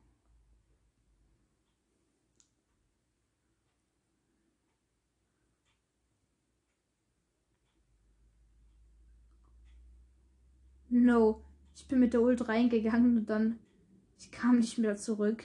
No. 10.89 11.43
Ich 11.75 11.87
bin 11.87 11.99
mit 11.99 12.13
der 12.13 12.21
Ult 12.21 12.47
reingegangen 12.47 13.17
und 13.17 13.29
dann. 13.29 13.59
Ich 14.17 14.31
kam 14.31 14.59
nicht 14.59 14.77
mehr 14.77 14.95
zurück. 14.95 15.43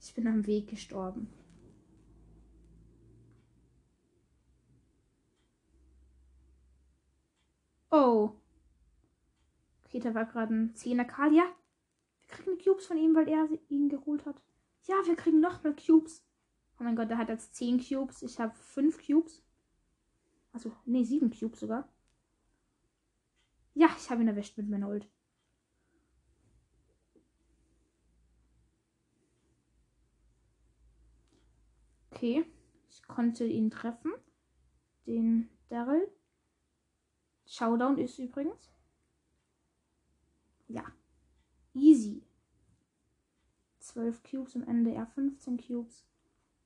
Ich 0.00 0.14
bin 0.14 0.26
am 0.26 0.46
Weg 0.46 0.68
gestorben. 0.68 1.28
Oh. 7.90 8.32
Okay, 9.84 10.00
da 10.00 10.14
war 10.14 10.26
gerade 10.26 10.52
ein 10.54 10.74
10er 10.74 11.04
Karl. 11.04 11.32
Ja. 11.34 11.44
Wir 12.20 12.28
kriegen 12.28 12.58
Cubes 12.58 12.86
von 12.86 12.96
ihm, 12.96 13.14
weil 13.14 13.28
er 13.28 13.48
ihn 13.68 13.88
geholt 13.88 14.26
hat. 14.26 14.42
Ja, 14.82 14.96
wir 15.04 15.14
kriegen 15.14 15.40
noch 15.40 15.62
mehr 15.62 15.74
Cubes. 15.74 16.26
Oh 16.80 16.84
mein 16.84 16.96
Gott, 16.96 17.08
der 17.08 17.18
hat 17.18 17.28
jetzt 17.28 17.54
10 17.54 17.80
Cubes. 17.80 18.22
Ich 18.22 18.40
habe 18.40 18.54
5 18.54 19.06
Cubes. 19.06 19.44
Also, 20.52 20.72
nee, 20.84 21.04
7 21.04 21.30
Cubes 21.30 21.60
sogar. 21.60 21.88
Ja, 23.74 23.88
ich 23.96 24.10
habe 24.10 24.22
ihn 24.22 24.28
erwischt 24.28 24.56
mit 24.56 24.68
meiner 24.68 24.88
Ult. 24.88 25.08
Okay, 32.14 32.46
ich 32.88 33.02
konnte 33.08 33.44
ihn 33.44 33.70
treffen. 33.70 34.12
Den 35.04 35.50
Daryl. 35.68 36.08
Showdown 37.44 37.98
ist 37.98 38.18
übrigens. 38.20 38.70
Ja. 40.68 40.84
Easy. 41.74 42.22
12 43.80 44.22
Cubes 44.22 44.54
am 44.54 44.62
Ende, 44.62 44.94
er 44.94 45.06
15 45.06 45.58
Cubes. 45.58 46.06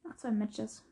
Nach 0.05 0.15
zwei 0.17 0.33
Matches. 0.33 0.85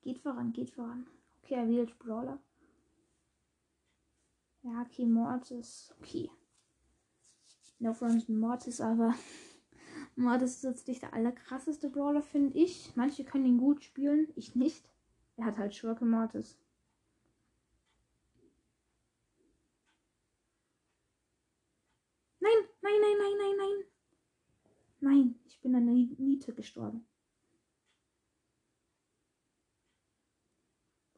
Geht 0.00 0.18
voran, 0.18 0.52
geht 0.52 0.70
voran. 0.70 1.06
Okay, 1.42 1.54
er 1.54 1.68
wählt 1.68 1.98
Brawler. 1.98 2.38
Ja, 4.62 4.82
okay, 4.82 5.06
Mortis. 5.06 5.94
Okay. 6.00 6.30
No 7.84 7.92
Front 7.92 8.30
Mortis, 8.30 8.80
aber 8.80 9.14
Mortis 10.16 10.54
ist 10.54 10.64
jetzt 10.64 10.88
nicht 10.88 11.02
der 11.02 11.12
allerkrasseste 11.12 11.90
Brawler, 11.90 12.22
finde 12.22 12.58
ich. 12.58 12.96
Manche 12.96 13.24
können 13.24 13.44
ihn 13.44 13.58
gut 13.58 13.84
spielen, 13.84 14.32
ich 14.36 14.54
nicht. 14.54 14.88
Er 15.36 15.44
hat 15.44 15.58
halt 15.58 15.74
Schurke 15.74 16.06
Mortis. 16.06 16.58
Nein, 22.40 22.52
nein, 22.80 23.00
nein, 23.02 23.18
nein, 23.18 23.36
nein, 23.38 23.56
nein. 23.58 23.84
Nein, 25.00 25.40
ich 25.44 25.60
bin 25.60 25.74
an 25.74 25.84
der 25.84 25.94
Niete 25.94 26.54
gestorben. 26.54 27.06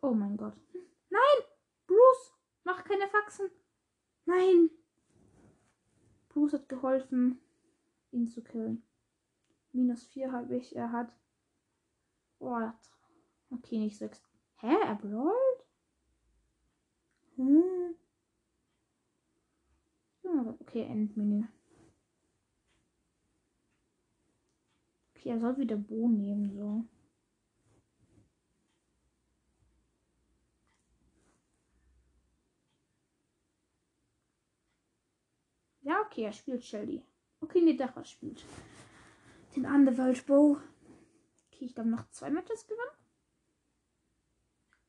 Oh 0.02 0.14
mein 0.14 0.36
Gott. 0.36 0.56
Nein! 1.10 1.44
Bruce! 1.86 2.32
Mach 2.64 2.82
keine 2.82 3.06
Faxen! 3.06 3.52
Nein! 4.24 4.70
Bruce 6.36 6.52
hat 6.52 6.68
geholfen, 6.68 7.40
ihn 8.12 8.28
zu 8.28 8.42
killen. 8.42 8.82
Minus 9.72 10.04
4 10.08 10.32
habe 10.32 10.54
ich. 10.56 10.76
Er 10.76 10.92
hat. 10.92 11.10
Oh, 12.40 12.70
okay, 13.50 13.78
nicht 13.78 13.96
6. 13.96 14.22
Hä? 14.58 14.76
Er 14.84 14.96
brawlt? 14.96 15.64
Hm. 17.36 17.94
Okay, 20.60 20.82
Endmenü. 20.82 21.44
Okay, 25.14 25.30
er 25.30 25.40
soll 25.40 25.56
wieder 25.56 25.78
Bo 25.78 26.06
nehmen, 26.06 26.52
so. 26.52 26.84
Ja, 35.86 36.00
okay, 36.00 36.24
er 36.24 36.32
spielt 36.32 36.64
Shelly. 36.64 37.00
Okay, 37.40 37.60
nee, 37.62 37.78
er 37.78 38.04
spielt 38.04 38.44
den 39.54 39.66
Underworld 39.66 40.26
Bow. 40.26 40.58
Okay, 41.46 41.64
ich 41.64 41.76
glaube 41.76 41.90
noch 41.90 42.10
zwei 42.10 42.28
Matches 42.28 42.66
gewinnen. 42.66 42.96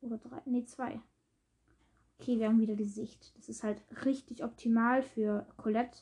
Oder 0.02 0.18
drei. 0.18 0.42
Nee, 0.46 0.66
zwei. 0.66 1.00
Okay, 2.18 2.40
wir 2.40 2.48
haben 2.48 2.60
wieder 2.60 2.76
die 2.76 2.90
Sicht. 2.90 3.38
Das 3.38 3.48
ist 3.48 3.62
halt 3.64 3.80
richtig 4.06 4.44
optimal 4.44 5.04
für 5.04 5.46
Colette. 5.58 6.00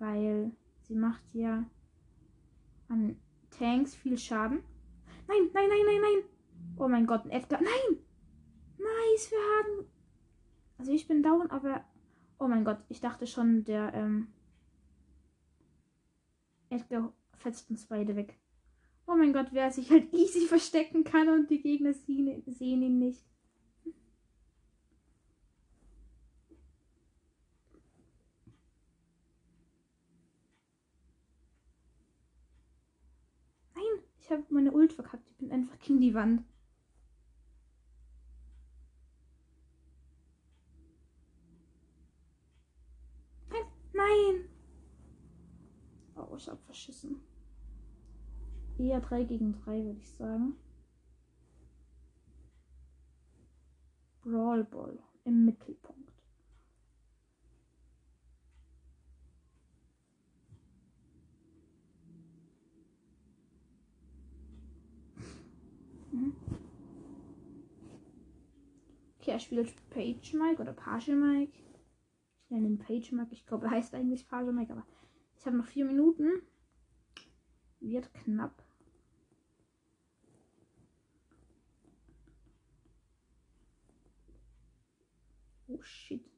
Weil 0.00 0.50
sie 0.80 0.96
macht 0.96 1.32
ja 1.32 1.64
an 2.88 3.20
Tanks 3.50 3.94
viel 3.94 4.18
Schaden. 4.18 4.64
Nein, 5.28 5.48
nein, 5.54 5.68
nein, 5.68 5.86
nein, 5.86 6.00
nein. 6.00 6.24
Oh 6.76 6.88
mein 6.88 7.06
Gott, 7.06 7.24
ein 7.24 7.30
Edgar. 7.30 7.62
Nein! 7.62 7.98
Nice, 8.78 9.30
wir 9.30 9.38
haben. 9.38 9.86
Also 10.76 10.90
ich 10.90 11.06
bin 11.06 11.22
down, 11.22 11.48
aber 11.52 11.84
Oh 12.40 12.48
mein 12.48 12.64
Gott, 12.64 12.78
ich 12.88 13.00
dachte 13.00 13.26
schon, 13.26 13.64
der 13.64 13.92
ähm, 13.92 14.28
Edgar 16.70 17.12
fetzt 17.36 17.68
uns 17.70 17.84
beide 17.84 18.16
weg. 18.16 18.38
Oh 19.06 19.14
mein 19.14 19.34
Gott, 19.34 19.48
wer 19.52 19.70
sich 19.70 19.90
halt 19.90 20.10
easy 20.14 20.46
verstecken 20.46 21.04
kann 21.04 21.28
und 21.28 21.50
die 21.50 21.60
Gegner 21.60 21.92
sehen, 21.92 22.42
sehen 22.46 22.80
ihn 22.80 22.98
nicht. 22.98 23.22
Nein, 33.74 33.84
ich 34.18 34.30
habe 34.30 34.44
meine 34.48 34.72
Ult 34.72 34.94
verkackt. 34.94 35.28
Ich 35.28 35.36
bin 35.36 35.52
einfach 35.52 35.78
gegen 35.78 36.00
die 36.00 36.14
Wand. 36.14 36.42
Nein! 44.10 44.48
Oh, 46.16 46.36
ich 46.36 46.48
hab 46.48 46.60
verschissen. 46.64 47.20
Eher 48.78 49.00
3 49.00 49.24
gegen 49.24 49.52
3, 49.52 49.84
würde 49.84 50.00
ich 50.00 50.10
sagen. 50.10 50.56
Brawl 54.22 54.64
Ball 54.64 54.98
im 55.24 55.44
Mittelpunkt. 55.44 56.12
Hm. 66.10 66.34
Okay, 69.20 69.30
er 69.30 69.38
spielt 69.38 69.90
Page 69.90 70.34
Mike 70.34 70.60
oder 70.60 70.72
Page 70.72 71.08
Mike. 71.08 71.69
Ihn 72.50 72.78
Page 72.78 73.12
Mike. 73.12 73.32
Ich 73.32 73.46
glaube, 73.46 73.66
er 73.66 73.72
heißt 73.72 73.94
eigentlich 73.94 74.26
Page 74.26 74.52
Mike, 74.52 74.72
aber 74.72 74.84
ich 75.36 75.46
habe 75.46 75.56
noch 75.56 75.66
vier 75.66 75.84
Minuten. 75.84 76.42
Wird 77.78 78.12
knapp. 78.12 78.62
Oh 85.68 85.80
shit. 85.82 86.28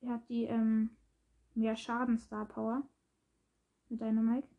Er 0.00 0.12
hat 0.12 0.28
die 0.28 0.44
ähm, 0.44 0.90
mehr 1.54 1.74
Schaden 1.74 2.18
Star 2.18 2.46
Power 2.46 2.86
mit 3.88 4.00
Dynamite. 4.00 4.57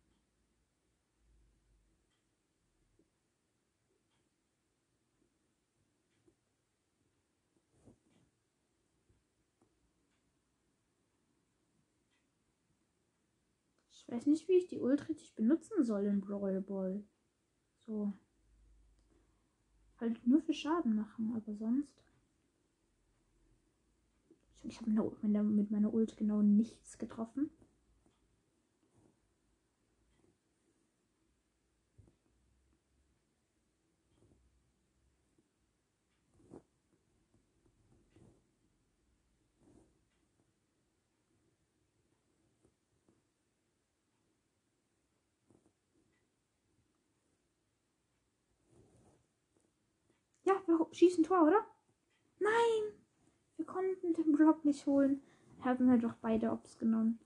Ich 14.10 14.16
weiß 14.16 14.26
nicht, 14.26 14.48
wie 14.48 14.54
ich 14.54 14.66
die 14.66 14.80
Ult 14.80 15.08
richtig 15.08 15.36
benutzen 15.36 15.84
soll 15.84 16.06
in 16.06 16.20
Brawl 16.20 16.62
Ball. 16.62 17.04
So. 17.86 18.12
Halt 20.00 20.26
nur 20.26 20.42
für 20.42 20.52
Schaden 20.52 20.96
machen, 20.96 21.36
aber 21.36 21.54
sonst. 21.54 22.04
Ich 24.64 24.82
habe 24.82 24.90
mit 25.44 25.70
meiner 25.70 25.94
Ult 25.94 26.18
genau 26.18 26.42
nichts 26.42 26.98
getroffen. 26.98 27.52
Ja, 50.50 50.59
wir 50.70 50.88
schießen 50.92 51.24
Tor, 51.24 51.44
oder? 51.44 51.66
Nein! 52.40 52.94
Wir 53.58 53.66
konnten 53.66 54.14
den 54.14 54.32
Block 54.32 54.64
nicht 54.64 54.86
holen. 54.86 55.22
Wir 55.58 55.66
haben 55.66 55.90
halt 55.90 56.04
doch 56.04 56.14
beide 56.22 56.52
Ops 56.52 56.78
genommen. 56.78 57.20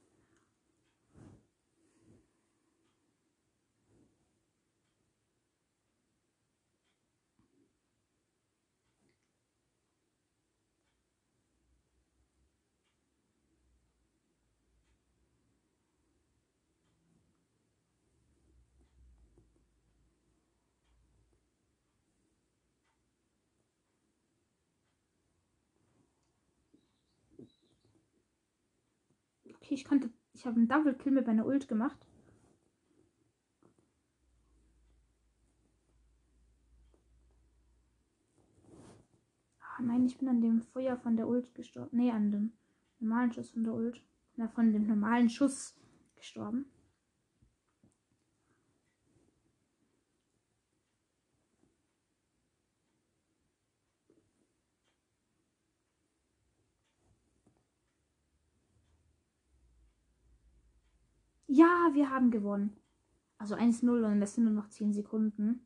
Okay, 29.64 29.76
ich 29.76 29.86
konnte. 29.86 30.10
Ich 30.34 30.46
habe 30.46 30.58
einen 30.58 30.68
Double 30.68 30.94
Kill 30.94 31.14
mit 31.14 31.26
meiner 31.26 31.46
Ult 31.46 31.70
gemacht. 31.70 31.98
Ach 39.62 39.80
nein, 39.80 40.06
ich 40.06 40.18
bin 40.18 40.28
an 40.28 40.42
dem 40.42 40.62
Feuer 40.62 40.98
von 40.98 41.16
der 41.16 41.30
Ult 41.30 41.56
gestorben. 41.56 41.98
Nee, 41.98 42.12
an 42.12 42.32
dem 42.32 42.54
normalen 43.00 43.32
Schuss 43.32 43.52
von 43.52 43.64
der 43.64 43.74
Ult. 43.74 44.04
Na, 44.36 44.50
von 44.50 44.74
dem 44.74 44.86
normalen 44.86 45.30
Schuss 45.30 45.76
gestorben. 46.16 46.66
Ja, 61.84 61.94
wir 61.94 62.10
haben 62.10 62.32
gewonnen. 62.32 62.78
Also 63.38 63.56
1-0 63.56 64.06
und 64.06 64.22
das 64.22 64.36
sind 64.36 64.46
nur 64.46 64.54
noch 64.54 64.70
10 64.70 64.94
Sekunden. 64.94 65.66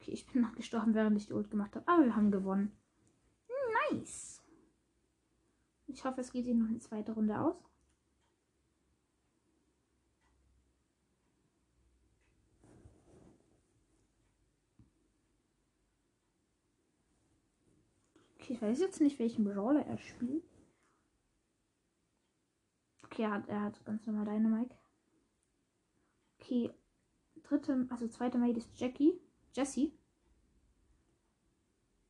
Okay, 0.00 0.12
ich 0.12 0.26
bin 0.26 0.40
noch 0.40 0.54
gestorben, 0.54 0.94
während 0.94 1.16
ich 1.18 1.26
die 1.26 1.34
Ult 1.34 1.50
gemacht 1.50 1.76
habe. 1.76 1.86
Aber 1.86 2.04
wir 2.04 2.16
haben 2.16 2.30
gewonnen. 2.30 2.72
Nice. 3.90 4.42
Ich 5.86 6.04
hoffe, 6.04 6.20
es 6.20 6.32
geht 6.32 6.46
ihnen 6.46 6.60
noch 6.60 6.68
eine 6.68 6.78
zweite 6.78 7.12
Runde 7.12 7.38
aus. 7.38 7.56
Ich 18.50 18.60
weiß 18.60 18.80
jetzt 18.80 19.00
nicht, 19.00 19.18
welchen 19.20 19.44
Brawler 19.44 19.86
er 19.86 19.98
spielt. 19.98 20.44
Okay, 23.04 23.22
er 23.22 23.30
hat, 23.30 23.48
er 23.48 23.62
hat 23.62 23.84
ganz 23.84 24.04
normal 24.06 24.24
Dynamite. 24.24 24.74
Okay, 26.38 26.72
dritte, 27.44 27.86
also 27.90 28.08
zweite 28.08 28.38
Mate 28.38 28.58
ist 28.58 28.78
Jackie, 28.78 29.20
Jessie. 29.52 29.92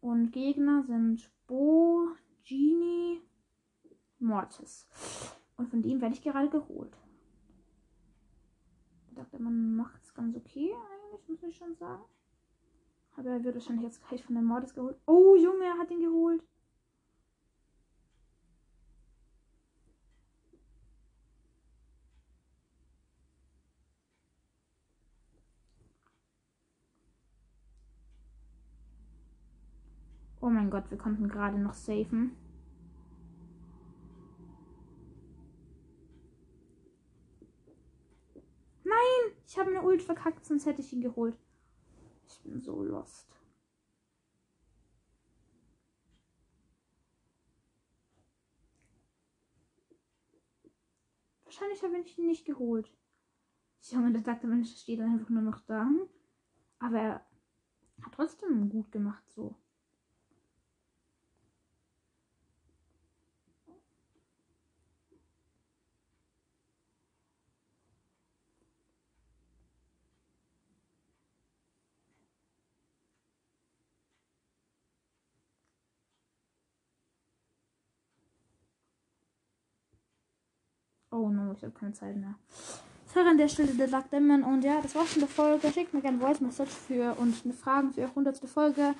Und 0.00 0.32
Gegner 0.32 0.82
sind 0.82 1.30
Bo, 1.46 2.08
Genie, 2.42 3.20
Mortis. 4.18 4.88
Und 5.58 5.68
von 5.68 5.82
dem 5.82 6.00
werde 6.00 6.14
ich 6.14 6.22
gerade 6.22 6.48
geholt. 6.48 6.96
Ich 9.08 9.14
dachte, 9.14 9.38
man 9.42 9.76
macht 9.76 10.02
es 10.02 10.14
ganz 10.14 10.34
okay, 10.34 10.72
eigentlich, 10.72 11.28
muss 11.28 11.42
ich 11.42 11.56
schon 11.56 11.76
sagen. 11.76 12.04
Aber 13.20 13.32
er 13.32 13.44
wird 13.44 13.54
wahrscheinlich 13.54 13.84
jetzt 13.84 14.08
gleich 14.08 14.24
von 14.24 14.34
der 14.34 14.42
Mordes 14.42 14.74
geholt. 14.74 14.96
Oh, 15.04 15.36
Junge, 15.36 15.64
er 15.64 15.76
hat 15.78 15.90
ihn 15.90 16.00
geholt. 16.00 16.42
Oh 30.40 30.48
mein 30.48 30.70
Gott, 30.70 30.90
wir 30.90 30.96
konnten 30.96 31.28
gerade 31.28 31.58
noch 31.58 31.74
safen. 31.74 32.34
Nein, 38.82 38.94
ich 39.46 39.58
habe 39.58 39.68
eine 39.68 39.82
Ult 39.82 40.00
verkackt, 40.00 40.46
sonst 40.46 40.64
hätte 40.64 40.80
ich 40.80 40.90
ihn 40.94 41.02
geholt. 41.02 41.36
Bin 42.44 42.60
so 42.60 42.82
lost. 42.82 43.28
Wahrscheinlich 51.44 51.82
habe 51.82 51.98
ich 51.98 52.18
ihn 52.18 52.26
nicht 52.26 52.44
geholt. 52.44 52.90
Junge, 53.82 54.12
der 54.12 54.22
sagte, 54.22 54.46
Mensch, 54.46 54.76
steht 54.76 55.00
einfach 55.00 55.28
nur 55.28 55.42
noch 55.42 55.60
da. 55.62 55.90
Aber 56.78 56.98
er 56.98 57.26
hat 58.02 58.14
trotzdem 58.14 58.68
gut 58.68 58.92
gemacht 58.92 59.28
so. 59.30 59.56
Oh 81.20 81.28
no, 81.28 81.52
ich 81.52 81.62
habe 81.62 81.72
keine 81.72 81.92
Zeit 81.92 82.16
mehr. 82.16 82.34
Sorry 83.12 83.28
an 83.28 83.38
der 83.38 83.48
Stelle 83.48 83.74
der 83.74 83.88
Dark 83.88 84.10
Demon. 84.10 84.42
Und 84.42 84.62
ja, 84.64 84.80
das 84.80 84.94
war's 84.94 85.12
von 85.12 85.20
der 85.20 85.28
Folge. 85.28 85.70
Schickt 85.72 85.92
mir 85.92 86.00
gerne 86.00 86.18
Voice 86.18 86.40
Message 86.40 86.70
für 86.70 87.14
und 87.18 87.34
eine 87.44 87.52
Fragen 87.52 87.92
für 87.92 88.02
eure 88.02 88.14
hundertste 88.14 88.46
Folge. 88.46 88.94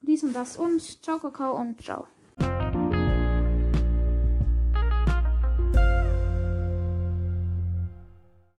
Dies 0.00 0.22
und 0.22 0.34
das 0.34 0.56
und 0.56 0.80
ciao, 0.80 1.18
Kakao 1.18 1.56
und 1.56 1.82
ciao. 1.82 2.06